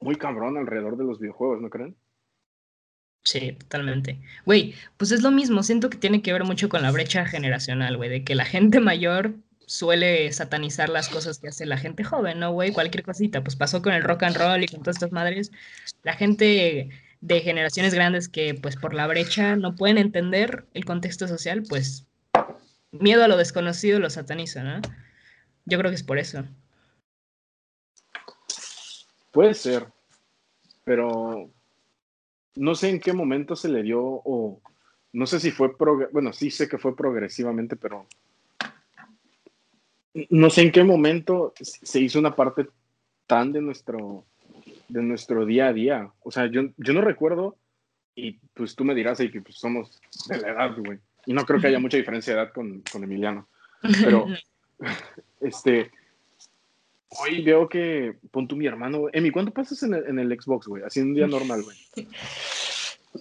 [0.00, 1.94] muy cabrón alrededor de los videojuegos, ¿no creen?
[3.24, 4.20] Sí, totalmente.
[4.46, 7.96] Güey, pues es lo mismo, siento que tiene que ver mucho con la brecha generacional,
[7.96, 9.34] güey, de que la gente mayor
[9.66, 12.72] suele satanizar las cosas que hace la gente joven, ¿no, güey?
[12.72, 15.52] Cualquier cosita, pues pasó con el rock and roll y con todas estas madres.
[16.04, 16.88] La gente
[17.20, 22.06] de generaciones grandes que, pues por la brecha, no pueden entender el contexto social, pues
[22.92, 24.80] miedo a lo desconocido lo sataniza, ¿no?
[25.66, 26.44] Yo creo que es por eso.
[29.32, 29.86] Puede ser,
[30.84, 31.50] pero
[32.58, 34.60] no sé en qué momento se le dio o
[35.12, 35.74] no sé si fue,
[36.12, 38.06] bueno, sí sé que fue progresivamente, pero
[40.30, 42.66] no sé en qué momento se hizo una parte
[43.26, 44.24] tan de nuestro,
[44.88, 46.10] de nuestro día a día.
[46.22, 47.56] O sea, yo, yo no recuerdo,
[48.14, 50.98] y pues tú me dirás ahí que pues, somos de la edad, güey.
[51.26, 53.48] Y no creo que haya mucha diferencia de edad con, con Emiliano.
[54.02, 54.26] Pero,
[55.40, 55.90] este,
[57.10, 60.66] hoy veo que, pon tú mi hermano, Emi, ¿cuánto pasas en el, en el Xbox,
[60.66, 60.82] güey?
[60.82, 61.76] Así un día normal, güey.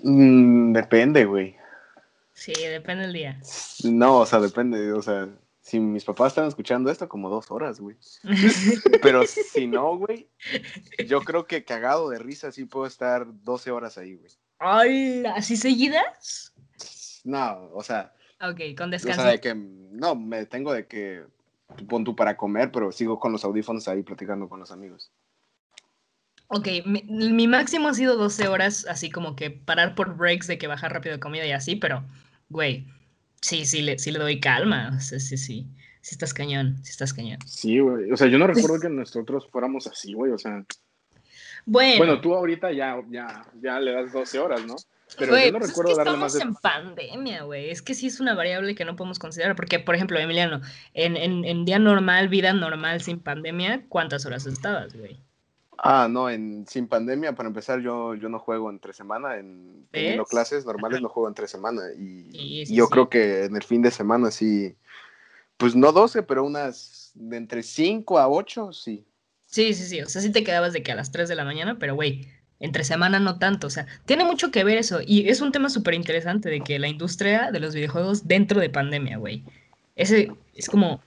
[0.03, 1.55] Mm, depende, güey.
[2.33, 3.41] Sí, depende del día.
[3.83, 5.27] No, o sea, depende, o sea,
[5.67, 7.97] si mis papás están escuchando esto, como dos horas, güey.
[9.01, 10.29] Pero si no, güey,
[11.07, 14.31] yo creo que cagado de risa sí puedo estar 12 horas ahí, güey.
[14.59, 16.53] Ay, ¿así seguidas?
[17.25, 18.13] No, o sea.
[18.39, 19.19] Ok, con descanso.
[19.19, 21.25] O sea, de que, no, me tengo de que,
[21.89, 25.11] pon tú para comer, pero sigo con los audífonos ahí platicando con los amigos.
[26.49, 30.57] Ok, mi, mi, máximo ha sido 12 horas, así como que parar por breaks de
[30.57, 32.03] que bajar rápido de comida y así, pero,
[32.47, 32.87] güey,
[33.41, 34.99] Sí, sí le, sí le doy calma.
[34.99, 35.67] Sí, sí, sí.
[36.01, 37.39] Sí estás cañón, sí estás cañón.
[37.45, 38.11] Sí, güey.
[38.11, 40.31] O sea, yo no recuerdo que nosotros fuéramos así, güey.
[40.31, 40.65] O sea.
[41.65, 41.97] Bueno.
[41.97, 44.75] Bueno, tú ahorita ya, ya, ya le das 12 horas, ¿no?
[45.17, 47.69] Pero yo no pues recuerdo es que darle estamos más en pandemia, güey.
[47.69, 49.55] Es que sí es una variable que no podemos considerar.
[49.55, 50.61] Porque, por ejemplo, Emiliano,
[50.93, 55.19] en, en, en día normal, vida normal sin pandemia, ¿cuántas horas estabas, güey?
[55.79, 60.25] Ah, no, en sin pandemia, para empezar, yo, yo no juego entre semana, en teniendo
[60.25, 61.83] clases normales no juego entre semana.
[61.97, 64.75] Y, yo creo que en el fin de semana sí,
[65.57, 69.05] pues no 12, pero unas de entre 5 a 8, sí.
[69.45, 71.45] Sí, sí, sí, o sea, sí te quedabas de que a las 3 de la
[71.45, 72.27] mañana, pero güey,
[72.59, 74.99] entre semana no tanto, o sea, tiene mucho que ver eso.
[75.05, 78.69] Y es un tema súper interesante de que la industria de los videojuegos dentro de
[78.69, 79.43] pandemia, güey.
[79.95, 81.01] Ese es como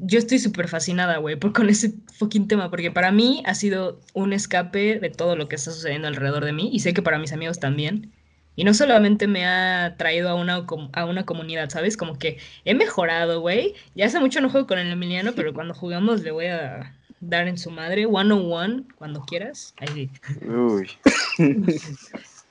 [0.00, 4.00] yo estoy súper fascinada, güey, por con ese fucking tema, porque para mí ha sido
[4.14, 7.18] un escape de todo lo que está sucediendo alrededor de mí y sé que para
[7.18, 8.12] mis amigos también.
[8.54, 11.96] Y no solamente me ha traído a una, a una comunidad, ¿sabes?
[11.96, 13.74] Como que he mejorado, güey.
[13.94, 17.48] Ya hace mucho no juego con el Emiliano, pero cuando jugamos le voy a dar
[17.48, 18.06] en su madre.
[18.06, 19.74] One on one, cuando quieras.
[19.78, 20.10] Ahí
[20.46, 20.90] Uy.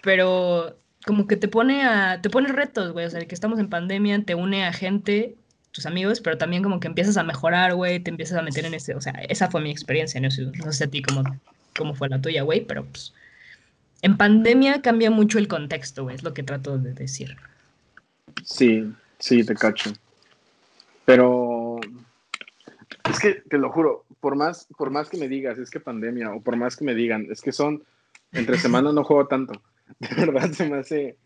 [0.01, 2.21] pero como que te pone a.
[2.21, 3.05] te pone retos, güey.
[3.05, 5.35] O sea, que estamos en pandemia, te une a gente
[5.77, 8.73] tus amigos, pero también como que empiezas a mejorar, güey, te empiezas a meter en
[8.73, 11.21] ese, o sea, esa fue mi experiencia, no sé, no sé a ti cómo,
[11.77, 13.13] cómo fue la tuya, güey, pero pues
[14.01, 17.37] en pandemia cambia mucho el contexto, güey, es lo que trato de decir.
[18.43, 19.93] Sí, sí, te cacho.
[21.05, 21.56] Pero
[23.17, 26.33] es que te lo juro, por más, por más que me digas, es que pandemia,
[26.33, 27.83] o por más que me digan, es que son,
[28.31, 29.61] entre semanas no juego tanto,
[29.99, 31.17] de verdad se me hace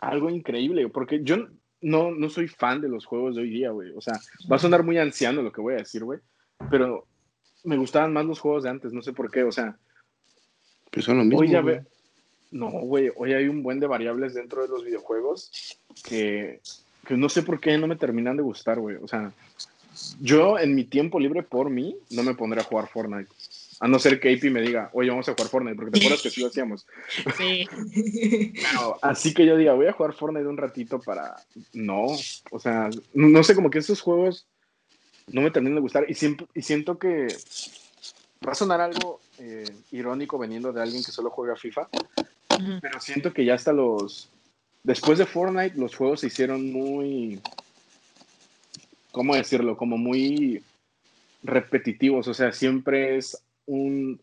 [0.00, 1.48] algo increíble, porque yo
[1.80, 3.92] no, no soy fan de los juegos de hoy día, güey.
[3.96, 4.14] O sea,
[4.50, 6.20] va a sonar muy anciano lo que voy a decir, güey.
[6.70, 7.06] Pero
[7.64, 9.76] me gustaban más los juegos de antes, no sé por qué, o sea.
[10.90, 11.40] Pues son lo mismo.
[11.40, 11.84] Hoy ya ve...
[12.52, 15.50] No, güey, hoy hay un buen de variables dentro de los videojuegos
[16.04, 16.60] que,
[17.06, 18.96] que no sé por qué no me terminan de gustar, güey.
[18.96, 19.32] O sea,
[20.20, 23.30] yo en mi tiempo libre por mí no me pondré a jugar Fortnite.
[23.78, 26.22] A no ser que AP me diga, oye, vamos a jugar Fortnite, porque te acuerdas
[26.22, 26.86] que sí lo hacíamos.
[27.36, 27.66] Sí.
[29.02, 31.36] así que yo diga, voy a jugar Fortnite un ratito para.
[31.74, 32.06] No,
[32.50, 34.46] o sea, no sé, como que esos juegos
[35.28, 37.28] no me terminan de gustar y, siempre, y siento que
[38.46, 41.88] va a sonar algo eh, irónico veniendo de alguien que solo juega FIFA,
[42.80, 44.30] pero siento que ya hasta los,
[44.82, 47.40] después de Fortnite los juegos se hicieron muy,
[49.16, 49.78] ¿cómo decirlo?
[49.78, 50.62] Como muy
[51.42, 54.20] repetitivos, o sea, siempre es un,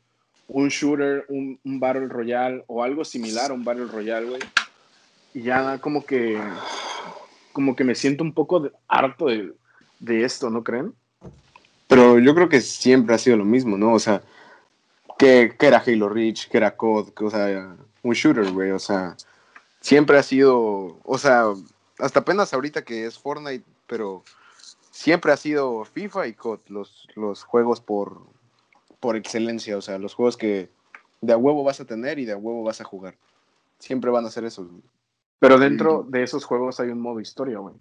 [0.48, 4.42] un shooter, un, un, Battle Royale o algo similar a un Battle Royale, güey.
[5.34, 6.40] Y ya como que,
[7.54, 9.54] como que me siento un poco harto de,
[10.00, 10.94] de esto, ¿no creen?
[11.88, 13.94] Pero yo creo que siempre ha sido lo mismo, ¿no?
[13.94, 14.22] O sea,
[15.18, 18.80] que, que era Halo Reach, que era COD, que, o sea, un shooter, güey, o
[18.80, 19.18] sea,
[19.82, 21.46] siempre ha sido, o sea,
[21.98, 24.24] hasta apenas ahorita que es Fortnite, pero
[24.94, 28.22] siempre ha sido FIFA y COD, los, los juegos por,
[29.00, 30.70] por excelencia, o sea, los juegos que
[31.20, 33.18] de a huevo vas a tener y de a huevo vas a jugar.
[33.80, 34.68] Siempre van a ser esos.
[35.40, 37.76] Pero dentro de esos juegos hay un modo historia, güey.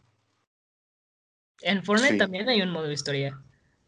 [1.61, 3.38] En Fortnite también hay un modo historia.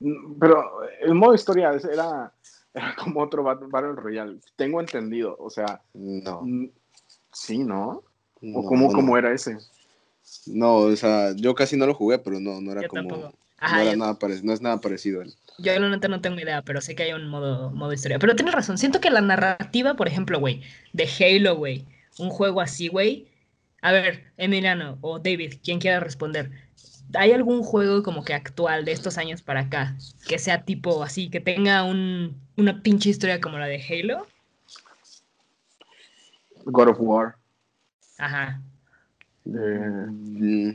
[0.00, 2.32] Mm, pero el modo historia era,
[2.74, 4.38] era como otro Battle Royale.
[4.54, 5.80] Tengo entendido, o sea.
[5.94, 6.42] No.
[6.42, 6.68] Mm,
[7.32, 8.02] sí, ¿no?
[8.54, 9.56] ¿O cómo, cómo era ese?
[10.46, 13.08] No, o sea, yo casi no lo jugué, pero no, no era como.
[13.08, 15.34] no, era nada no es nada parecido a él.
[15.58, 18.18] Yo realmente no tengo idea, pero sé que hay un modo, modo historia.
[18.18, 21.86] Pero tienes razón, siento que la narrativa, por ejemplo, güey, de Halo, güey,
[22.18, 23.28] un juego así, güey.
[23.80, 26.50] A ver, Emiliano o David, quien quiera responder.
[27.12, 31.28] ¿Hay algún juego como que actual de estos años para acá que sea tipo así,
[31.28, 34.26] que tenga un, una pinche historia como la de Halo?
[36.64, 37.36] God of War.
[38.18, 38.62] Ajá.
[39.44, 40.70] Mm,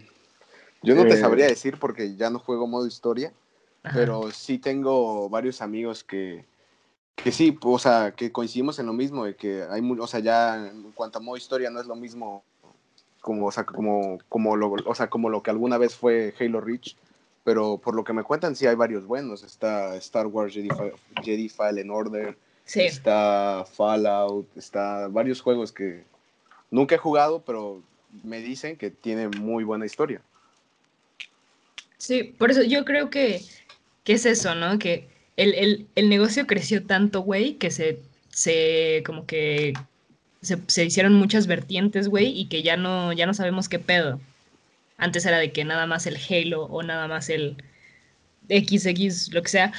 [0.84, 3.34] yo no te sabría decir porque ya no juego modo historia,
[3.94, 6.46] pero sí tengo varios amigos que,
[7.16, 10.68] que sí, o sea, que coincidimos en lo mismo, de que hay, o sea, ya
[10.68, 12.44] en cuanto a modo historia no es lo mismo
[13.22, 16.62] como, o sea, como, como, lo, o sea, como lo que alguna vez fue Halo
[16.62, 16.96] Reach,
[17.44, 20.70] pero por lo que me cuentan sí hay varios buenos, está Star Wars Jedi,
[21.24, 26.04] Jedi Fallen Order, está Fallout, está varios juegos que
[26.70, 27.82] nunca he jugado, pero
[28.24, 30.22] me dicen que tiene muy buena historia.
[31.98, 33.42] Sí, por eso yo creo que,
[34.04, 34.80] que es eso, ¿no?
[34.80, 39.74] Que el, el, el negocio creció tanto, güey, que se, se como que
[40.42, 44.20] se, se, hicieron muchas vertientes, güey, y que ya no, ya no sabemos qué pedo.
[44.98, 47.58] Antes era de que nada más el Halo o nada más el
[48.50, 49.74] XX, lo que sea,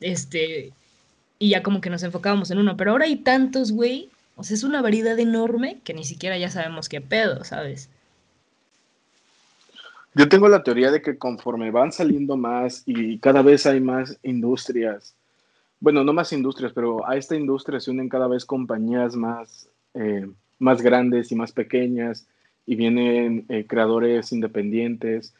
[0.00, 0.72] este,
[1.38, 4.54] y ya como que nos enfocábamos en uno, pero ahora hay tantos, güey, o sea,
[4.54, 7.88] es una variedad enorme que ni siquiera ya sabemos qué pedo, ¿sabes?
[10.14, 14.18] Yo tengo la teoría de que conforme van saliendo más y cada vez hay más
[14.22, 15.14] industrias,
[15.80, 20.26] bueno, no más industrias, pero a esta industria se unen cada vez compañías más, eh,
[20.58, 22.26] más grandes y más pequeñas
[22.64, 25.34] y vienen eh, creadores independientes.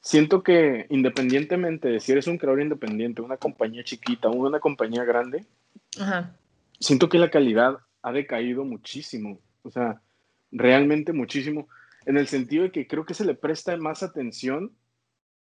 [0.00, 5.04] Siento que independientemente de si eres un creador independiente, una compañía chiquita o una compañía
[5.04, 5.44] grande,
[6.80, 10.00] siento que la calidad ha decaído muchísimo, o sea,
[10.50, 11.68] realmente muchísimo,
[12.06, 14.72] en el sentido de que creo que se le presta más atención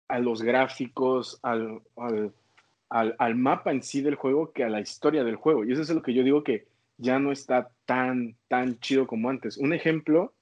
[0.08, 5.24] a los gráficos, al, al, al, mapa en sí del juego que a la historia
[5.24, 5.64] del juego.
[5.64, 9.30] Y eso es lo que yo digo que ya no está tan, tan chido como
[9.30, 9.58] antes.
[9.58, 10.34] Un ejemplo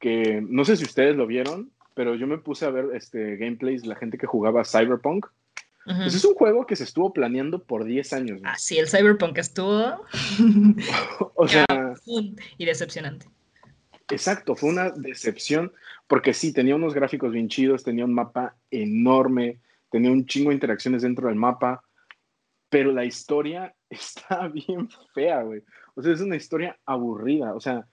[0.00, 3.86] que no sé si ustedes lo vieron, pero yo me puse a ver este gameplays,
[3.86, 5.26] la gente que jugaba Cyberpunk
[5.84, 8.40] pues es un juego que se estuvo planeando por 10 años.
[8.44, 10.02] Ah, sí, el Cyberpunk estuvo.
[11.34, 11.66] o sea.
[12.06, 13.26] Y decepcionante.
[14.08, 15.72] Exacto, fue una decepción
[16.06, 20.56] porque sí, tenía unos gráficos bien chidos, tenía un mapa enorme, tenía un chingo de
[20.56, 21.82] interacciones dentro del mapa,
[22.68, 25.62] pero la historia está bien fea, güey.
[25.94, 27.86] O sea, es una historia aburrida, o sea,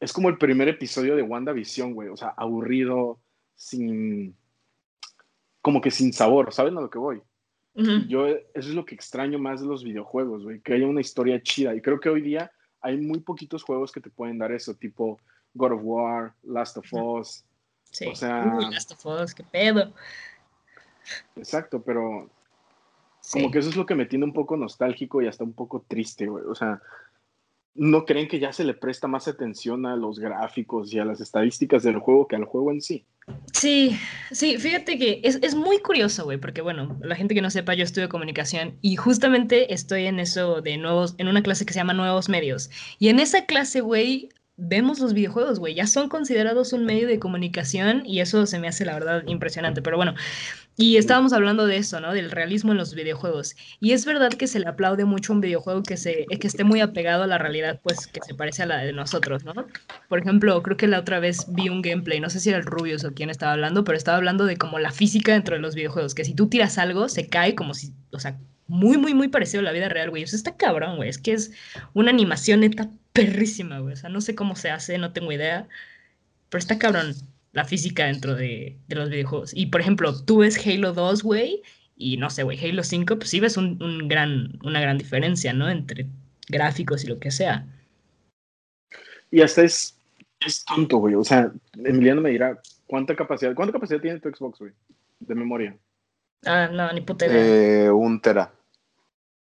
[0.00, 3.20] es como el primer episodio de WandaVision, güey, o sea, aburrido,
[3.54, 4.36] sin
[5.62, 7.22] como que sin sabor, ¿saben a lo que voy?
[8.08, 11.42] Yo eso es lo que extraño más de los videojuegos, güey, que haya una historia
[11.42, 11.74] chida.
[11.74, 15.18] Y creo que hoy día hay muy poquitos juegos que te pueden dar eso, tipo
[15.54, 17.44] God of War, Last of Us.
[17.84, 18.06] Sí.
[18.06, 19.92] O sea, Last of Us, qué pedo.
[21.36, 22.28] Exacto, pero
[23.32, 25.84] como que eso es lo que me tiene un poco nostálgico y hasta un poco
[25.86, 26.44] triste, güey.
[26.44, 26.82] O sea,
[27.74, 31.20] ¿no creen que ya se le presta más atención a los gráficos y a las
[31.20, 33.06] estadísticas del juego que al juego en sí?
[33.52, 33.96] Sí,
[34.32, 37.74] sí, fíjate que es, es muy curioso, güey, porque bueno, la gente que no sepa,
[37.74, 41.78] yo estudio comunicación y justamente estoy en eso de nuevos, en una clase que se
[41.78, 42.70] llama Nuevos Medios.
[42.98, 44.30] Y en esa clase, güey,
[44.60, 48.68] vemos los videojuegos, güey, ya son considerados un medio de comunicación y eso se me
[48.68, 49.82] hace la verdad impresionante.
[49.82, 50.14] Pero bueno,
[50.76, 52.14] y estábamos hablando de eso, ¿no?
[52.14, 53.54] Del realismo en los videojuegos.
[53.80, 56.80] Y es verdad que se le aplaude mucho un videojuego que, se, que esté muy
[56.80, 59.52] apegado a la realidad, pues que se parece a la de nosotros, ¿no?
[60.08, 62.64] Por ejemplo, creo que la otra vez vi un gameplay, no sé si era el
[62.64, 65.74] Rubius o quién estaba hablando, pero estaba hablando de como la física dentro de los
[65.74, 68.38] videojuegos, que si tú tiras algo, se cae como si, o sea,
[68.70, 70.22] muy, muy, muy parecido a la vida real, güey.
[70.22, 71.08] Eso está cabrón, güey.
[71.08, 71.52] Es que es
[71.92, 73.94] una animación neta perrísima, güey.
[73.94, 75.68] O sea, no sé cómo se hace, no tengo idea.
[76.48, 77.14] pero está cabrón
[77.52, 79.52] la física dentro de, de los videojuegos.
[79.54, 81.62] Y por ejemplo, tú ves Halo 2, güey,
[81.96, 85.52] y no sé, güey, Halo 5, pues sí ves un, un, gran, una gran diferencia,
[85.52, 85.68] ¿no?
[85.68, 86.06] Entre
[86.48, 87.66] gráficos y lo que sea.
[89.32, 89.98] Y hasta es,
[90.46, 91.14] es tonto, güey.
[91.14, 94.72] O sea, Emiliano me dirá, ¿cuánta capacidad, cuánta capacidad tiene tu Xbox, güey?
[95.18, 95.76] De memoria.
[96.46, 97.86] Ah, no, ni puta idea.
[97.86, 98.52] Eh, un tera.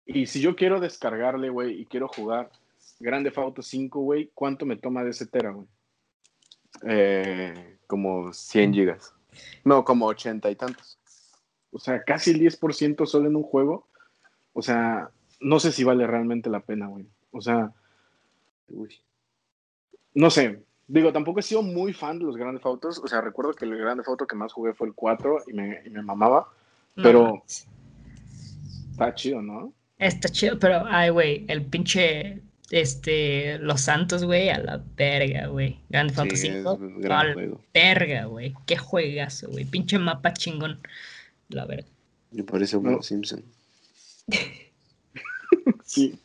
[0.08, 2.50] Y si yo quiero descargarle, güey, y quiero jugar
[3.00, 5.68] Grande Auto 5, güey, ¿cuánto me toma de ese tera, güey?
[6.84, 9.14] Eh, como 100 gigas.
[9.66, 10.98] No, como 80 y tantos.
[11.72, 13.88] O sea, casi el 10% solo en un juego.
[14.54, 17.06] O sea, no sé si vale realmente la pena, güey.
[17.32, 17.72] O sea,
[18.70, 18.96] Uy.
[20.14, 20.64] no sé.
[20.88, 23.00] Digo, tampoco he sido muy fan de los grandes autos.
[23.00, 25.82] O sea, recuerdo que el grande auto que más jugué fue el 4 y me,
[25.86, 26.48] y me mamaba.
[26.96, 29.74] Pero está chido, ¿no?
[30.00, 32.42] Está chido, pero, ay, güey, el pinche,
[32.72, 35.80] este, Los Santos, güey, a la verga, güey.
[35.90, 37.62] Grand Theft Auto Sí, 5, es un gran a la juego.
[37.74, 38.54] verga, güey.
[38.66, 39.66] Qué juegazo, güey.
[39.66, 40.80] Pinche mapa chingón.
[41.50, 41.88] La verga.
[42.32, 42.98] Me parece No.
[42.98, 43.44] un Simpson.
[45.86, 46.20] Sí.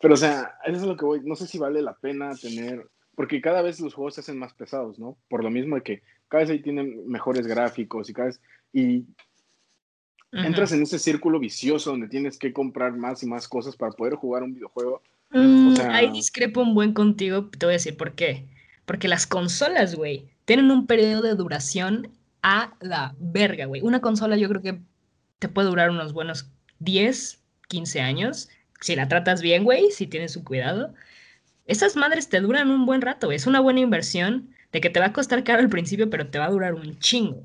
[0.00, 1.20] Pero, o sea, eso es lo que voy.
[1.24, 2.86] No sé si vale la pena tener.
[3.14, 5.16] Porque cada vez los juegos se hacen más pesados, ¿no?
[5.28, 8.40] Por lo mismo de que cada vez ahí tienen mejores gráficos y cada vez.
[8.72, 9.04] Y
[10.32, 14.14] Entras en ese círculo vicioso donde tienes que comprar más y más cosas para poder
[14.14, 15.02] jugar un videojuego.
[15.30, 18.44] Mm, o sea- Ahí discrepo un buen contigo, te voy a decir por qué.
[18.84, 22.08] Porque las consolas, güey, tienen un periodo de duración
[22.42, 23.80] a la verga, güey.
[23.82, 24.78] Una consola yo creo que
[25.38, 28.48] te puede durar unos buenos 10, 15 años.
[28.80, 30.94] Si la tratas bien, güey, si tienes su cuidado.
[31.66, 33.36] Esas madres te duran un buen rato, güey.
[33.36, 36.38] Es una buena inversión de que te va a costar caro al principio, pero te
[36.38, 37.44] va a durar un chingo.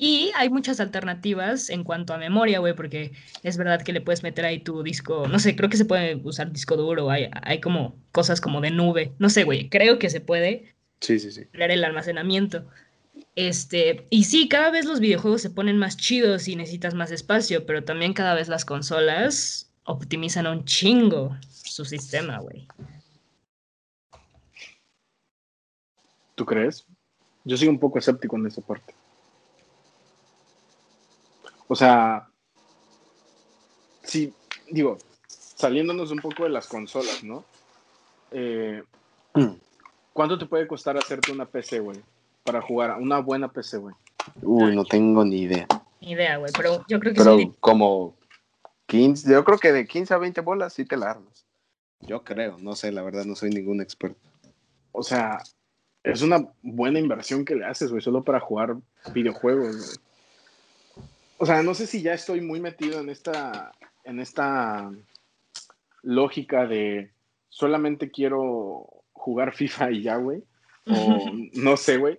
[0.00, 4.22] Y hay muchas alternativas en cuanto a memoria, güey, porque es verdad que le puedes
[4.22, 7.60] meter ahí tu disco, no sé, creo que se puede usar disco duro, hay, hay
[7.60, 11.42] como cosas como de nube, no sé, güey, creo que se puede Sí, sí, sí.
[11.42, 12.64] ampliar el almacenamiento.
[13.34, 17.66] Este, y sí, cada vez los videojuegos se ponen más chidos y necesitas más espacio,
[17.66, 22.68] pero también cada vez las consolas optimizan un chingo su sistema, güey.
[26.36, 26.86] ¿Tú crees?
[27.44, 28.94] Yo soy un poco escéptico en esa parte.
[31.68, 32.26] O sea,
[34.02, 34.32] sí,
[34.70, 37.44] digo, saliéndonos un poco de las consolas, ¿no?
[38.30, 38.82] Eh,
[40.12, 42.00] ¿Cuánto te puede costar hacerte una PC, güey?
[42.42, 43.94] Para jugar, una buena PC, güey.
[44.42, 45.66] Uy, no tengo ni idea.
[46.00, 47.52] Ni idea, güey, pero yo creo que Pero sí.
[47.60, 48.16] como
[48.86, 51.46] 15, yo creo que de 15 a 20 bolas sí te la armas.
[52.00, 54.20] Yo creo, no sé, la verdad no soy ningún experto.
[54.92, 55.42] O sea,
[56.02, 58.76] es una buena inversión que le haces, güey, solo para jugar
[59.12, 60.07] videojuegos, güey.
[61.38, 63.72] O sea, no sé si ya estoy muy metido en esta,
[64.02, 64.90] en esta
[66.02, 67.12] lógica de
[67.48, 70.42] solamente quiero jugar FIFA y ya, güey.
[70.86, 72.18] O no sé, güey.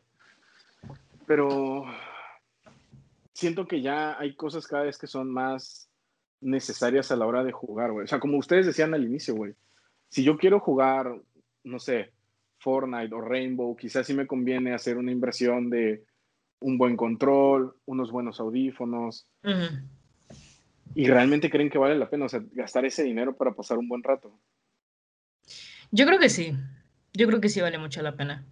[1.28, 1.84] Pero
[3.34, 5.90] siento que ya hay cosas cada vez que son más
[6.42, 8.06] necesarias a la hora de jugar, güey.
[8.06, 9.54] O sea, como ustedes decían al inicio, güey.
[10.10, 11.14] Si yo quiero jugar,
[11.66, 12.12] no sé,
[12.58, 16.04] Fortnite o Rainbow, quizás sí me conviene hacer una inversión de
[16.60, 19.28] un buen control, unos buenos audífonos.
[20.96, 23.88] Y realmente creen que vale la pena, o sea, gastar ese dinero para pasar un
[23.88, 24.40] buen rato.
[25.92, 26.56] Yo creo que sí.
[27.14, 28.46] Yo creo que sí vale mucho la pena.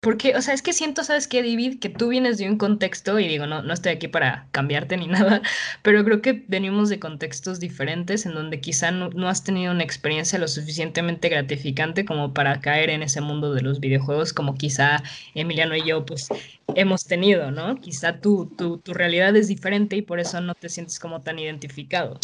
[0.00, 1.80] Porque, o sea, es que siento, ¿sabes qué, David?
[1.80, 5.06] Que tú vienes de un contexto, y digo, no, no estoy aquí para cambiarte ni
[5.08, 5.42] nada,
[5.82, 10.38] pero creo que venimos de contextos diferentes en donde quizá no, has tenido una experiencia
[10.38, 15.02] lo suficientemente gratificante como para caer en ese mundo de los videojuegos, como quizá
[15.34, 16.28] Emiliano y yo, pues,
[16.76, 17.80] hemos tenido, ¿no?
[17.80, 21.40] Quizá tu, tu, tu realidad es diferente y por eso no te sientes como tan
[21.40, 22.20] identificado.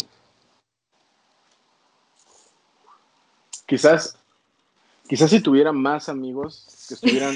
[3.65, 4.17] Quizás,
[5.09, 7.35] quizás si tuviera más amigos que estuvieran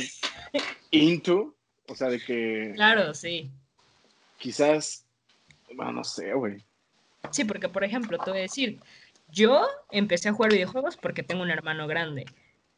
[0.92, 1.56] into,
[1.88, 3.52] o sea, de que Claro, sí.
[4.38, 5.06] quizás,
[5.76, 6.64] bueno, no sé, güey.
[7.32, 8.80] Sí, porque por ejemplo, te voy a decir,
[9.32, 12.26] yo empecé a jugar videojuegos porque tengo un hermano grande,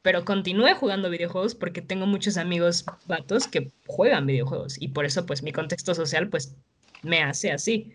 [0.01, 5.25] pero continué jugando videojuegos porque tengo muchos amigos vatos que juegan videojuegos y por eso
[5.25, 6.55] pues mi contexto social pues
[7.03, 7.93] me hace así.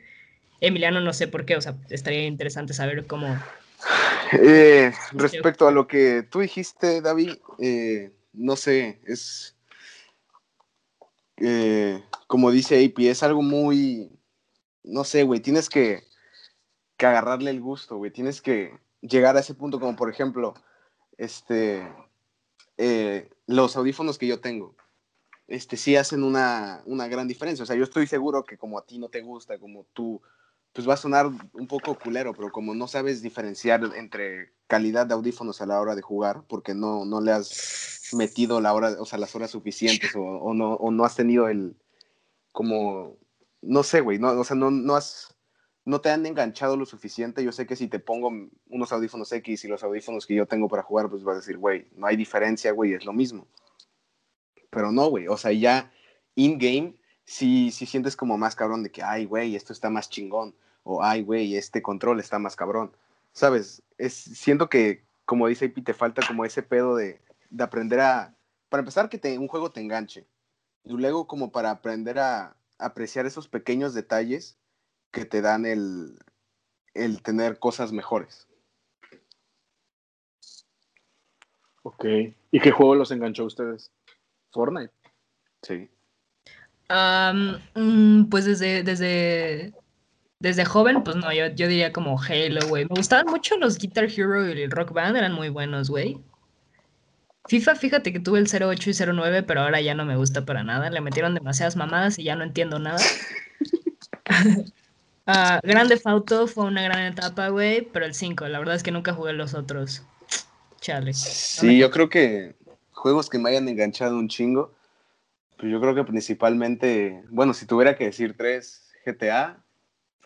[0.60, 3.38] Emiliano no sé por qué, o sea, estaría interesante saber cómo...
[4.32, 9.55] Eh, respecto a lo que tú dijiste, David, eh, no sé, es
[11.38, 14.10] eh, como dice AP, es algo muy,
[14.82, 16.04] no sé, güey, tienes que,
[16.96, 20.54] que agarrarle el gusto, güey, tienes que llegar a ese punto, como por ejemplo,
[21.18, 21.86] este,
[22.78, 24.74] eh, los audífonos que yo tengo,
[25.46, 28.86] este, sí hacen una, una gran diferencia, o sea, yo estoy seguro que como a
[28.86, 30.20] ti no te gusta, como tú
[30.76, 35.14] pues va a sonar un poco culero, pero como no sabes diferenciar entre calidad de
[35.14, 39.06] audífonos a la hora de jugar, porque no, no le has metido la hora, o
[39.06, 41.78] sea, las horas suficientes, o, no, o no has tenido el,
[42.52, 43.16] como,
[43.62, 45.34] no sé, güey, no, o sea, no, no has,
[45.86, 47.42] no te han enganchado lo suficiente.
[47.42, 48.30] Yo sé que si te pongo
[48.66, 51.56] unos audífonos X y los audífonos que yo tengo para jugar, pues vas a decir,
[51.56, 53.48] güey, no hay diferencia, güey, es lo mismo.
[54.68, 55.90] Pero no, güey, o sea, ya
[56.34, 60.54] in-game, sí sientes como más cabrón de que, ay, güey, esto está más chingón
[60.86, 62.96] o ay, güey, este control está más cabrón.
[63.32, 63.82] ¿Sabes?
[63.98, 67.20] Es, siento que, como dice Ipi, te falta como ese pedo de,
[67.50, 68.34] de aprender a,
[68.68, 70.26] para empezar, que te, un juego te enganche.
[70.84, 74.56] Y luego como para aprender a apreciar esos pequeños detalles
[75.10, 76.20] que te dan el,
[76.94, 78.46] el tener cosas mejores.
[81.82, 82.04] Ok.
[82.52, 83.90] ¿Y qué juego los enganchó a ustedes?
[84.52, 84.92] Fortnite.
[85.62, 85.90] Sí.
[86.88, 89.74] Mm, pues desde, desde
[90.38, 92.84] desde joven, pues no, yo, yo diría como Halo, güey.
[92.84, 96.20] Me gustaban mucho los Guitar Hero y el Rock Band, eran muy buenos, güey.
[97.48, 100.64] FIFA, fíjate que tuve el 08 y 09, pero ahora ya no me gusta para
[100.64, 100.90] nada.
[100.90, 102.98] Le metieron demasiadas mamadas y ya no entiendo nada.
[105.26, 108.90] uh, Grande Fauto fue una gran etapa, güey, pero el 5, la verdad es que
[108.90, 110.02] nunca jugué los otros.
[110.80, 111.14] Chale.
[111.14, 112.56] Sí, yo creo que
[112.90, 114.74] juegos que me hayan enganchado un chingo,
[115.56, 119.64] pues yo creo que principalmente, bueno, si tuviera que decir tres, GTA,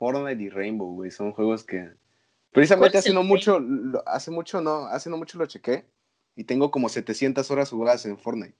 [0.01, 1.91] Fortnite y Rainbow, güey, son juegos que
[2.53, 3.61] precisamente hace no mucho,
[4.07, 5.85] hace mucho no, hace no mucho lo chequé
[6.35, 8.57] y tengo como 700 horas jugadas en Fortnite.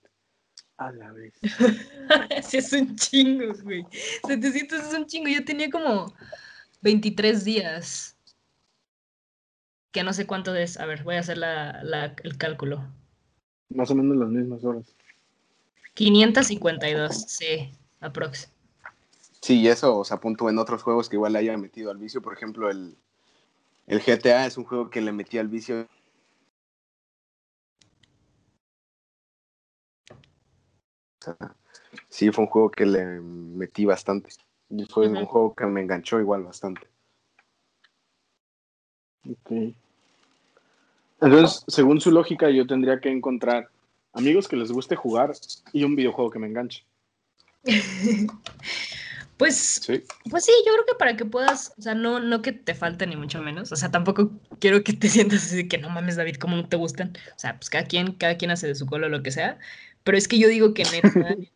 [0.77, 1.33] A la vez.
[2.47, 3.83] sí, es un chingo, güey.
[4.27, 5.29] 700 es un chingo.
[5.29, 6.13] Yo tenía como
[6.81, 8.15] 23 días.
[9.91, 10.79] Que no sé cuánto es.
[10.79, 12.83] A ver, voy a hacer la, la, el cálculo.
[13.69, 14.95] Más o menos las mismas horas.
[15.95, 18.51] 552, sí, aprox.
[19.41, 21.97] Sí, y eso, o sea, apunto en otros juegos que igual le haya metido al
[21.97, 22.21] vicio.
[22.21, 22.95] Por ejemplo, el,
[23.87, 25.87] el GTA es un juego que le metí al vicio.
[32.07, 34.29] sí, fue un juego que le metí bastante.
[34.69, 36.87] Y fue un juego que me enganchó igual bastante.
[39.27, 39.73] Ok.
[41.19, 43.69] Entonces, según su lógica, yo tendría que encontrar
[44.13, 45.33] amigos que les guste jugar
[45.73, 46.85] y un videojuego que me enganche.
[49.41, 50.03] Pues sí.
[50.29, 53.07] pues sí, yo creo que para que puedas, o sea, no, no que te falte
[53.07, 56.15] ni mucho menos, o sea, tampoco quiero que te sientas así de que no mames,
[56.15, 57.17] David, ¿cómo no te gustan?
[57.35, 59.57] O sea, pues cada quien, cada quien hace de su colo lo que sea,
[60.03, 61.35] pero es que yo digo que neta,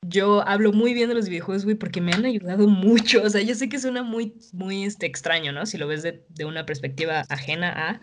[0.00, 3.42] yo hablo muy bien de los videojuegos, güey, porque me han ayudado mucho, o sea,
[3.42, 5.66] yo sé que suena muy, muy este, extraño, ¿no?
[5.66, 8.00] Si lo ves de, de una perspectiva ajena a,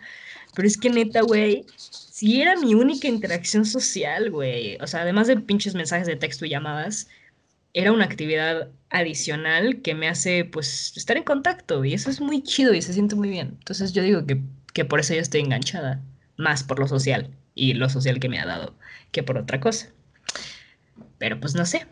[0.54, 5.26] pero es que neta, güey, si era mi única interacción social, güey, o sea, además
[5.26, 7.08] de pinches mensajes de texto y llamadas,
[7.74, 12.42] era una actividad adicional que me hace pues estar en contacto y eso es muy
[12.42, 13.56] chido y se siente muy bien.
[13.58, 14.40] Entonces yo digo que,
[14.72, 16.00] que por eso yo estoy enganchada,
[16.36, 18.74] más por lo social y lo social que me ha dado
[19.10, 19.88] que por otra cosa.
[21.18, 21.86] Pero pues no sé.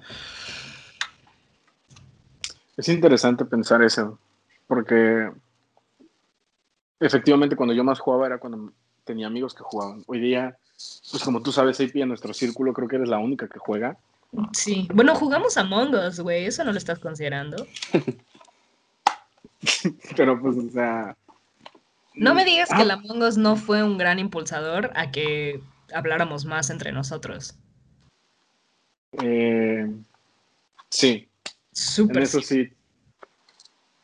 [2.76, 4.18] Es interesante pensar eso,
[4.66, 5.30] porque
[7.00, 8.72] efectivamente cuando yo más jugaba era cuando
[9.04, 10.04] tenía amigos que jugaban.
[10.06, 10.56] Hoy día,
[11.10, 13.98] pues como tú sabes, AP en nuestro círculo creo que eres la única que juega.
[14.52, 14.88] Sí.
[14.92, 16.46] Bueno, jugamos a Us, güey.
[16.46, 17.66] ¿Eso no lo estás considerando?
[20.16, 21.16] Pero pues, o sea.
[22.14, 22.82] No me digas que ah.
[22.82, 25.60] el Among Us no fue un gran impulsador a que
[25.94, 27.54] habláramos más entre nosotros.
[29.22, 29.90] Eh,
[30.88, 31.28] sí.
[31.72, 32.22] Súper.
[32.22, 32.70] eso sí.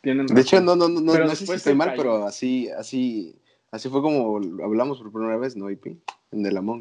[0.03, 3.37] de hecho, no, no, no, no, sé si estoy mal, pero así, así,
[3.71, 5.99] así fue como hablamos por primera vez, ¿no, IP?
[6.33, 6.81] En el Among.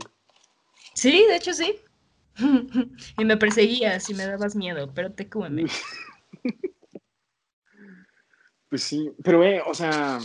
[0.93, 1.75] Sí, de hecho sí.
[3.17, 5.65] y me perseguías y me dabas miedo, pero te come.
[8.69, 10.19] Pues sí, pero eh, o sea,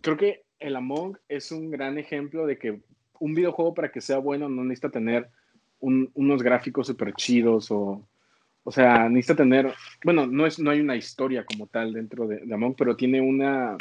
[0.00, 2.80] creo que el Among es un gran ejemplo de que
[3.20, 5.28] un videojuego para que sea bueno no necesita tener
[5.80, 8.08] unos gráficos súper chidos o,
[8.64, 12.38] o sea, necesita tener, bueno, no, es, no hay una historia como tal dentro de,
[12.38, 13.76] de Among, pero tiene una,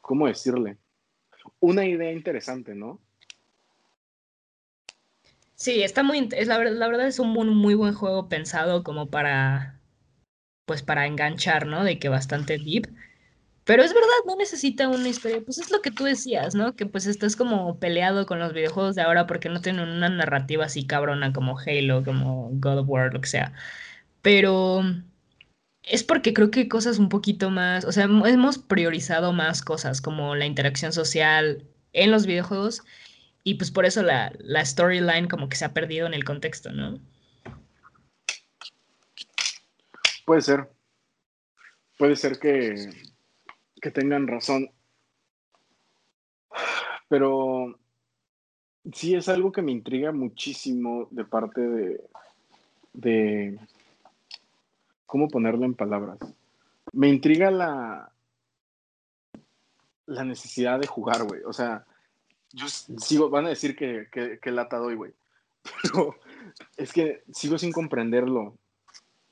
[0.00, 0.76] ¿cómo decirle?
[1.58, 3.00] Una idea interesante, ¿no?
[5.60, 9.78] Sí, está muy, es la, verdad es un muy, buen juego pensado como para,
[10.66, 11.84] pues para enganchar, ¿no?
[11.84, 12.88] De que bastante deep.
[13.64, 15.42] Pero es verdad, no necesita una historia.
[15.44, 16.76] Pues es lo que tú decías, ¿no?
[16.76, 20.64] Que pues estás como peleado con los videojuegos de ahora porque no tienen una narrativa
[20.64, 23.52] así cabrona como Halo, como God of War, lo que sea.
[24.22, 24.82] Pero
[25.82, 30.34] es porque creo que cosas un poquito más, o sea, hemos priorizado más cosas como
[30.36, 32.82] la interacción social en los videojuegos
[33.42, 36.72] y pues por eso la, la storyline como que se ha perdido en el contexto,
[36.72, 36.98] ¿no?
[40.26, 40.70] Puede ser.
[41.98, 42.90] Puede ser que,
[43.80, 44.70] que tengan razón.
[47.08, 47.78] Pero
[48.92, 52.00] sí es algo que me intriga muchísimo de parte de,
[52.92, 53.58] de
[55.06, 56.18] ¿cómo ponerlo en palabras?
[56.92, 58.12] Me intriga la,
[60.06, 61.42] la necesidad de jugar, güey.
[61.44, 61.84] O sea,
[62.52, 65.12] yo sigo, van a decir que, que, que lata doy, güey.
[65.82, 66.16] Pero
[66.76, 68.56] es que sigo sin comprenderlo.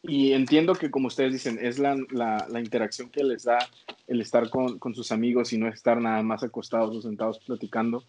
[0.02, 3.58] Y entiendo que, como ustedes dicen, es la, la, la interacción que les da
[4.06, 8.04] el estar con, con, sus amigos y no estar nada más acostados o sentados platicando.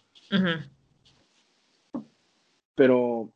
[2.76, 3.32] Pero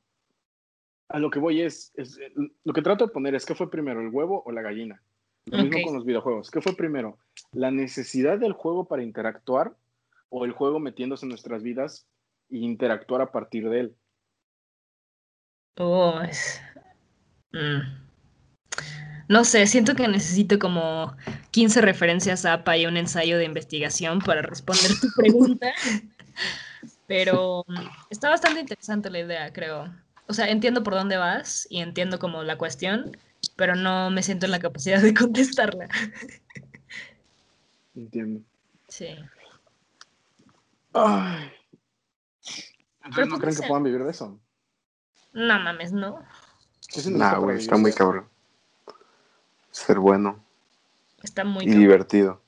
[1.08, 2.18] a lo que voy es, es,
[2.62, 5.02] lo que trato de poner es, ¿qué fue primero, el huevo o la gallina?
[5.46, 5.68] Lo okay.
[5.68, 6.50] mismo con los videojuegos.
[6.50, 7.18] ¿Qué fue primero?
[7.52, 9.74] ¿La necesidad del juego para interactuar
[10.36, 12.08] o el juego metiéndose en nuestras vidas
[12.50, 13.96] e interactuar a partir de él?
[15.76, 16.60] Oh, es...
[17.52, 18.02] Mm.
[19.28, 21.16] No sé, siento que necesito como
[21.52, 25.72] 15 referencias a APA y un ensayo de investigación para responder tu pregunta.
[27.06, 29.94] Pero mm, está bastante interesante la idea, creo.
[30.26, 33.16] O sea, entiendo por dónde vas y entiendo como la cuestión,
[33.54, 35.88] pero no me siento en la capacidad de contestarla.
[37.94, 38.40] Entiendo.
[38.88, 39.16] Sí.
[40.94, 41.50] Ay.
[43.04, 44.38] Entonces, ¿no creen que puedan vivir de eso?
[45.32, 46.20] No mames, no.
[47.06, 48.28] No, güey, está muy cabrón.
[49.70, 50.42] Ser bueno.
[51.22, 51.80] Está muy y cabrón.
[51.80, 52.40] divertido.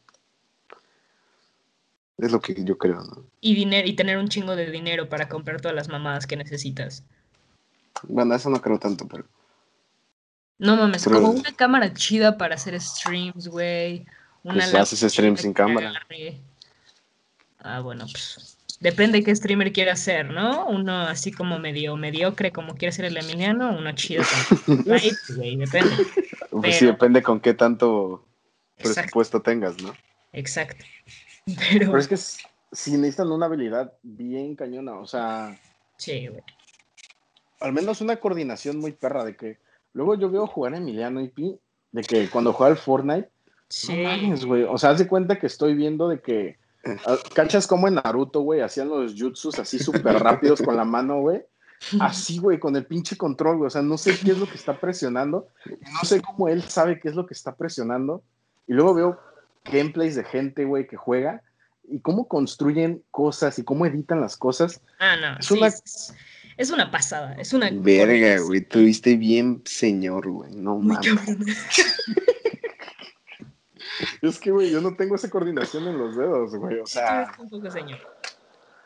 [2.18, 3.24] Es lo que yo creo, ¿no?
[3.40, 7.04] Y, dinero, y tener un chingo de dinero para comprar todas las mamadas que necesitas.
[8.04, 9.24] Bueno, eso no creo tanto, pero.
[10.58, 11.20] No mames, pero...
[11.20, 14.06] como una cámara chida para hacer streams, güey.
[14.44, 15.92] Una pues haces streams sin cámara.
[17.66, 18.58] Ah, bueno, pues.
[18.80, 20.66] Depende de qué streamer quiera hacer, ¿no?
[20.66, 24.22] Uno así como medio mediocre, como quiere ser el Emiliano, uno chido
[24.84, 25.96] light, güey, depende.
[26.50, 26.72] Pues pero...
[26.74, 28.26] sí, depende con qué tanto
[28.76, 29.42] presupuesto Exacto.
[29.42, 29.94] tengas, ¿no?
[30.32, 30.84] Exacto.
[31.46, 31.86] Pero...
[31.86, 35.58] Pero es que si necesitan una habilidad bien cañona, o sea.
[35.96, 36.42] Sí, güey.
[37.60, 39.58] Al menos una coordinación muy perra de que.
[39.92, 41.58] Luego yo veo jugar a Emiliano y Pi,
[41.92, 43.30] de que cuando juega al Fortnite.
[43.68, 43.96] Sí.
[43.96, 44.64] No mames, güey.
[44.64, 46.58] O sea, haz de cuenta que estoy viendo de que.
[47.34, 48.60] ¿Cachas como en Naruto, güey?
[48.60, 51.42] Hacían los jutsus así súper rápidos con la mano, güey.
[52.00, 53.66] Así, güey, con el pinche control, güey.
[53.66, 55.48] O sea, no sé qué es lo que está presionando.
[55.92, 58.22] No sé cómo él sabe qué es lo que está presionando.
[58.66, 59.20] Y luego veo
[59.64, 61.42] gameplays de gente, güey, que juega
[61.88, 64.80] y cómo construyen cosas y cómo editan las cosas.
[64.98, 65.38] Ah, no.
[65.38, 65.66] Es, sí, una...
[65.66, 66.14] es,
[66.56, 67.34] es una pasada.
[67.34, 67.70] Es una.
[67.72, 68.62] Verga, güey.
[68.62, 70.54] Tuviste bien, señor, güey.
[70.54, 71.06] No mames.
[74.22, 76.78] Es que, güey, yo no tengo esa coordinación en los dedos, güey.
[76.78, 77.26] O sea.
[77.26, 77.98] Sí, un poco señor.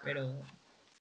[0.04, 0.42] Pero.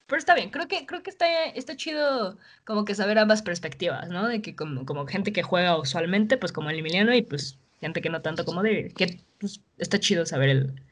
[0.06, 4.08] Pero está bien, creo que, creo que está, está chido como que saber ambas perspectivas,
[4.08, 4.26] ¿no?
[4.26, 8.00] De que como, como gente que juega usualmente, pues como el Emiliano, y pues gente
[8.00, 10.82] que no tanto como David, que pues, está chido saber el,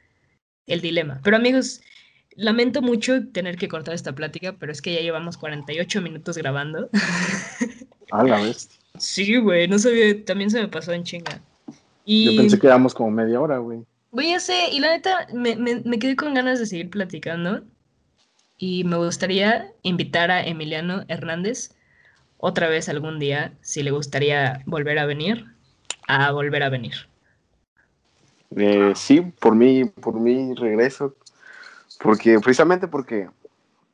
[0.69, 1.21] el dilema.
[1.25, 1.81] Pero amigos,
[2.37, 6.89] lamento mucho tener que cortar esta plática, pero es que ya llevamos 48 minutos grabando.
[8.13, 8.71] A la vez.
[8.99, 11.43] Sí, güey, no sabía, también se me pasó en chinga.
[12.11, 12.25] Y...
[12.25, 13.85] Yo pensé que íbamos como media hora, güey.
[14.13, 17.61] Güey, ya sé, y la neta, me, me, me quedé con ganas de seguir platicando.
[18.57, 21.77] Y me gustaría invitar a Emiliano Hernández
[22.39, 25.45] otra vez algún día, si le gustaría volver a venir,
[26.07, 26.95] a volver a venir.
[28.57, 31.15] Eh, sí, por mí, por mí regreso,
[32.01, 33.29] porque precisamente porque,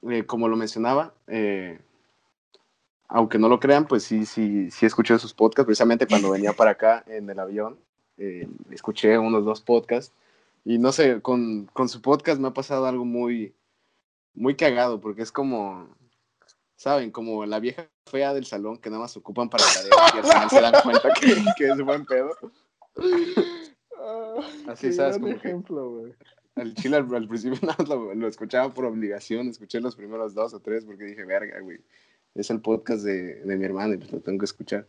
[0.09, 1.81] eh, como lo mencionaba, eh,
[3.09, 6.71] aunque no lo crean, pues sí, sí, sí escuché sus podcasts, precisamente cuando venía para
[6.71, 7.77] acá en el avión,
[8.19, 10.12] eh, escuché unos dos podcasts,
[10.65, 13.55] y no sé, con, con su podcast me ha pasado algo muy,
[14.35, 15.89] muy cagado, porque es como,
[16.77, 17.11] ¿saben?
[17.11, 20.51] Como la vieja fea del salón que nada más ocupan para tareas y al final
[20.51, 22.31] se dan cuenta que, que es buen pedo.
[24.67, 25.19] Así, ¿sabes?
[25.19, 26.15] Como ejemplo, güey.
[26.57, 30.55] Al chile al, al principio nada lo, lo, escuchaba por obligación, escuché los primeros dos
[30.55, 31.81] o tres porque dije, verga, güey,
[32.35, 34.87] es el podcast de, de mi hermano y pues lo tengo que escuchar.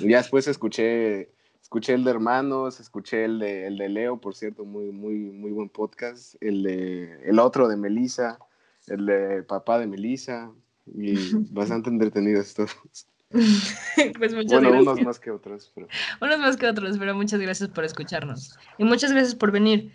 [0.00, 1.28] Y ya después escuché,
[1.64, 5.50] escuché el de hermanos, escuché el de, el de Leo, por cierto, muy, muy, muy
[5.50, 8.38] buen podcast, el, de, el otro de Melissa,
[8.86, 10.52] el de papá de Melissa,
[10.86, 11.14] y
[11.50, 13.08] bastante entretenidos todos.
[13.30, 14.82] pues muchas bueno, gracias.
[14.82, 15.72] unos más que otros.
[15.74, 15.88] Pero...
[16.20, 18.58] Unos más que otros, pero muchas gracias por escucharnos.
[18.76, 19.90] Y muchas gracias por venir.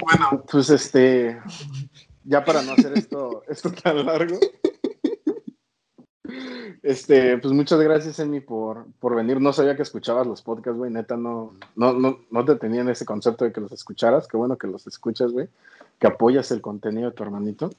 [0.00, 1.38] bueno, pues este,
[2.24, 4.38] ya para no hacer esto, esto tan largo,
[6.82, 9.40] este, pues muchas gracias, Emi, por, por venir.
[9.40, 10.90] No sabía que escuchabas los podcasts, güey.
[10.90, 14.28] Neta, no, no, no, no te tenía en ese concepto de que los escucharas.
[14.28, 15.48] Qué bueno que los escuchas, güey.
[15.98, 17.70] Que apoyas el contenido de tu hermanito.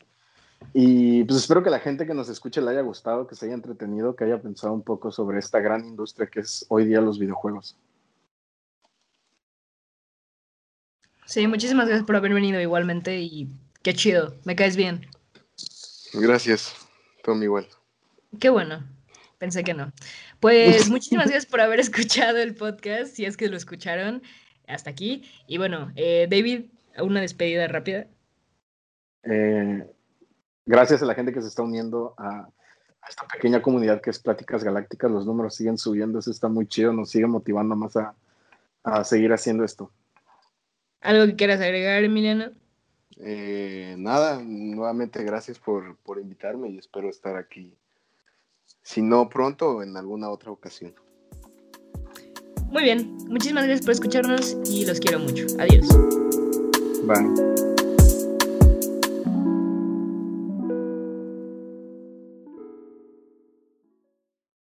[0.74, 3.56] Y pues espero que la gente que nos escuche le haya gustado, que se haya
[3.56, 7.20] entretenido, que haya pensado un poco sobre esta gran industria que es hoy día los
[7.20, 7.78] videojuegos.
[11.26, 13.50] Sí, muchísimas gracias por haber venido igualmente y
[13.86, 15.06] qué chido, me caes bien.
[16.12, 16.76] Gracias,
[17.24, 17.68] Tom igual.
[18.40, 18.84] Qué bueno,
[19.38, 19.94] pensé que no.
[20.40, 24.24] Pues muchísimas gracias por haber escuchado el podcast, si es que lo escucharon
[24.68, 25.30] hasta aquí.
[25.48, 26.66] Y bueno, eh, David,
[26.98, 28.08] una despedida rápida.
[29.22, 29.88] Eh,
[30.66, 34.18] gracias a la gente que se está uniendo a, a, esta pequeña comunidad que es
[34.18, 35.12] Pláticas Galácticas.
[35.12, 38.16] Los números siguen subiendo, eso está muy chido, nos sigue motivando más a,
[38.82, 39.92] a seguir haciendo esto.
[41.02, 42.52] ¿Algo que quieras agregar, Emiliano?
[43.18, 47.74] Eh, nada, nuevamente gracias por, por invitarme y espero estar aquí,
[48.82, 50.94] si no pronto, en alguna otra ocasión.
[52.68, 55.46] Muy bien, muchísimas gracias por escucharnos y los quiero mucho.
[55.60, 55.88] Adiós.
[57.06, 57.75] Bye.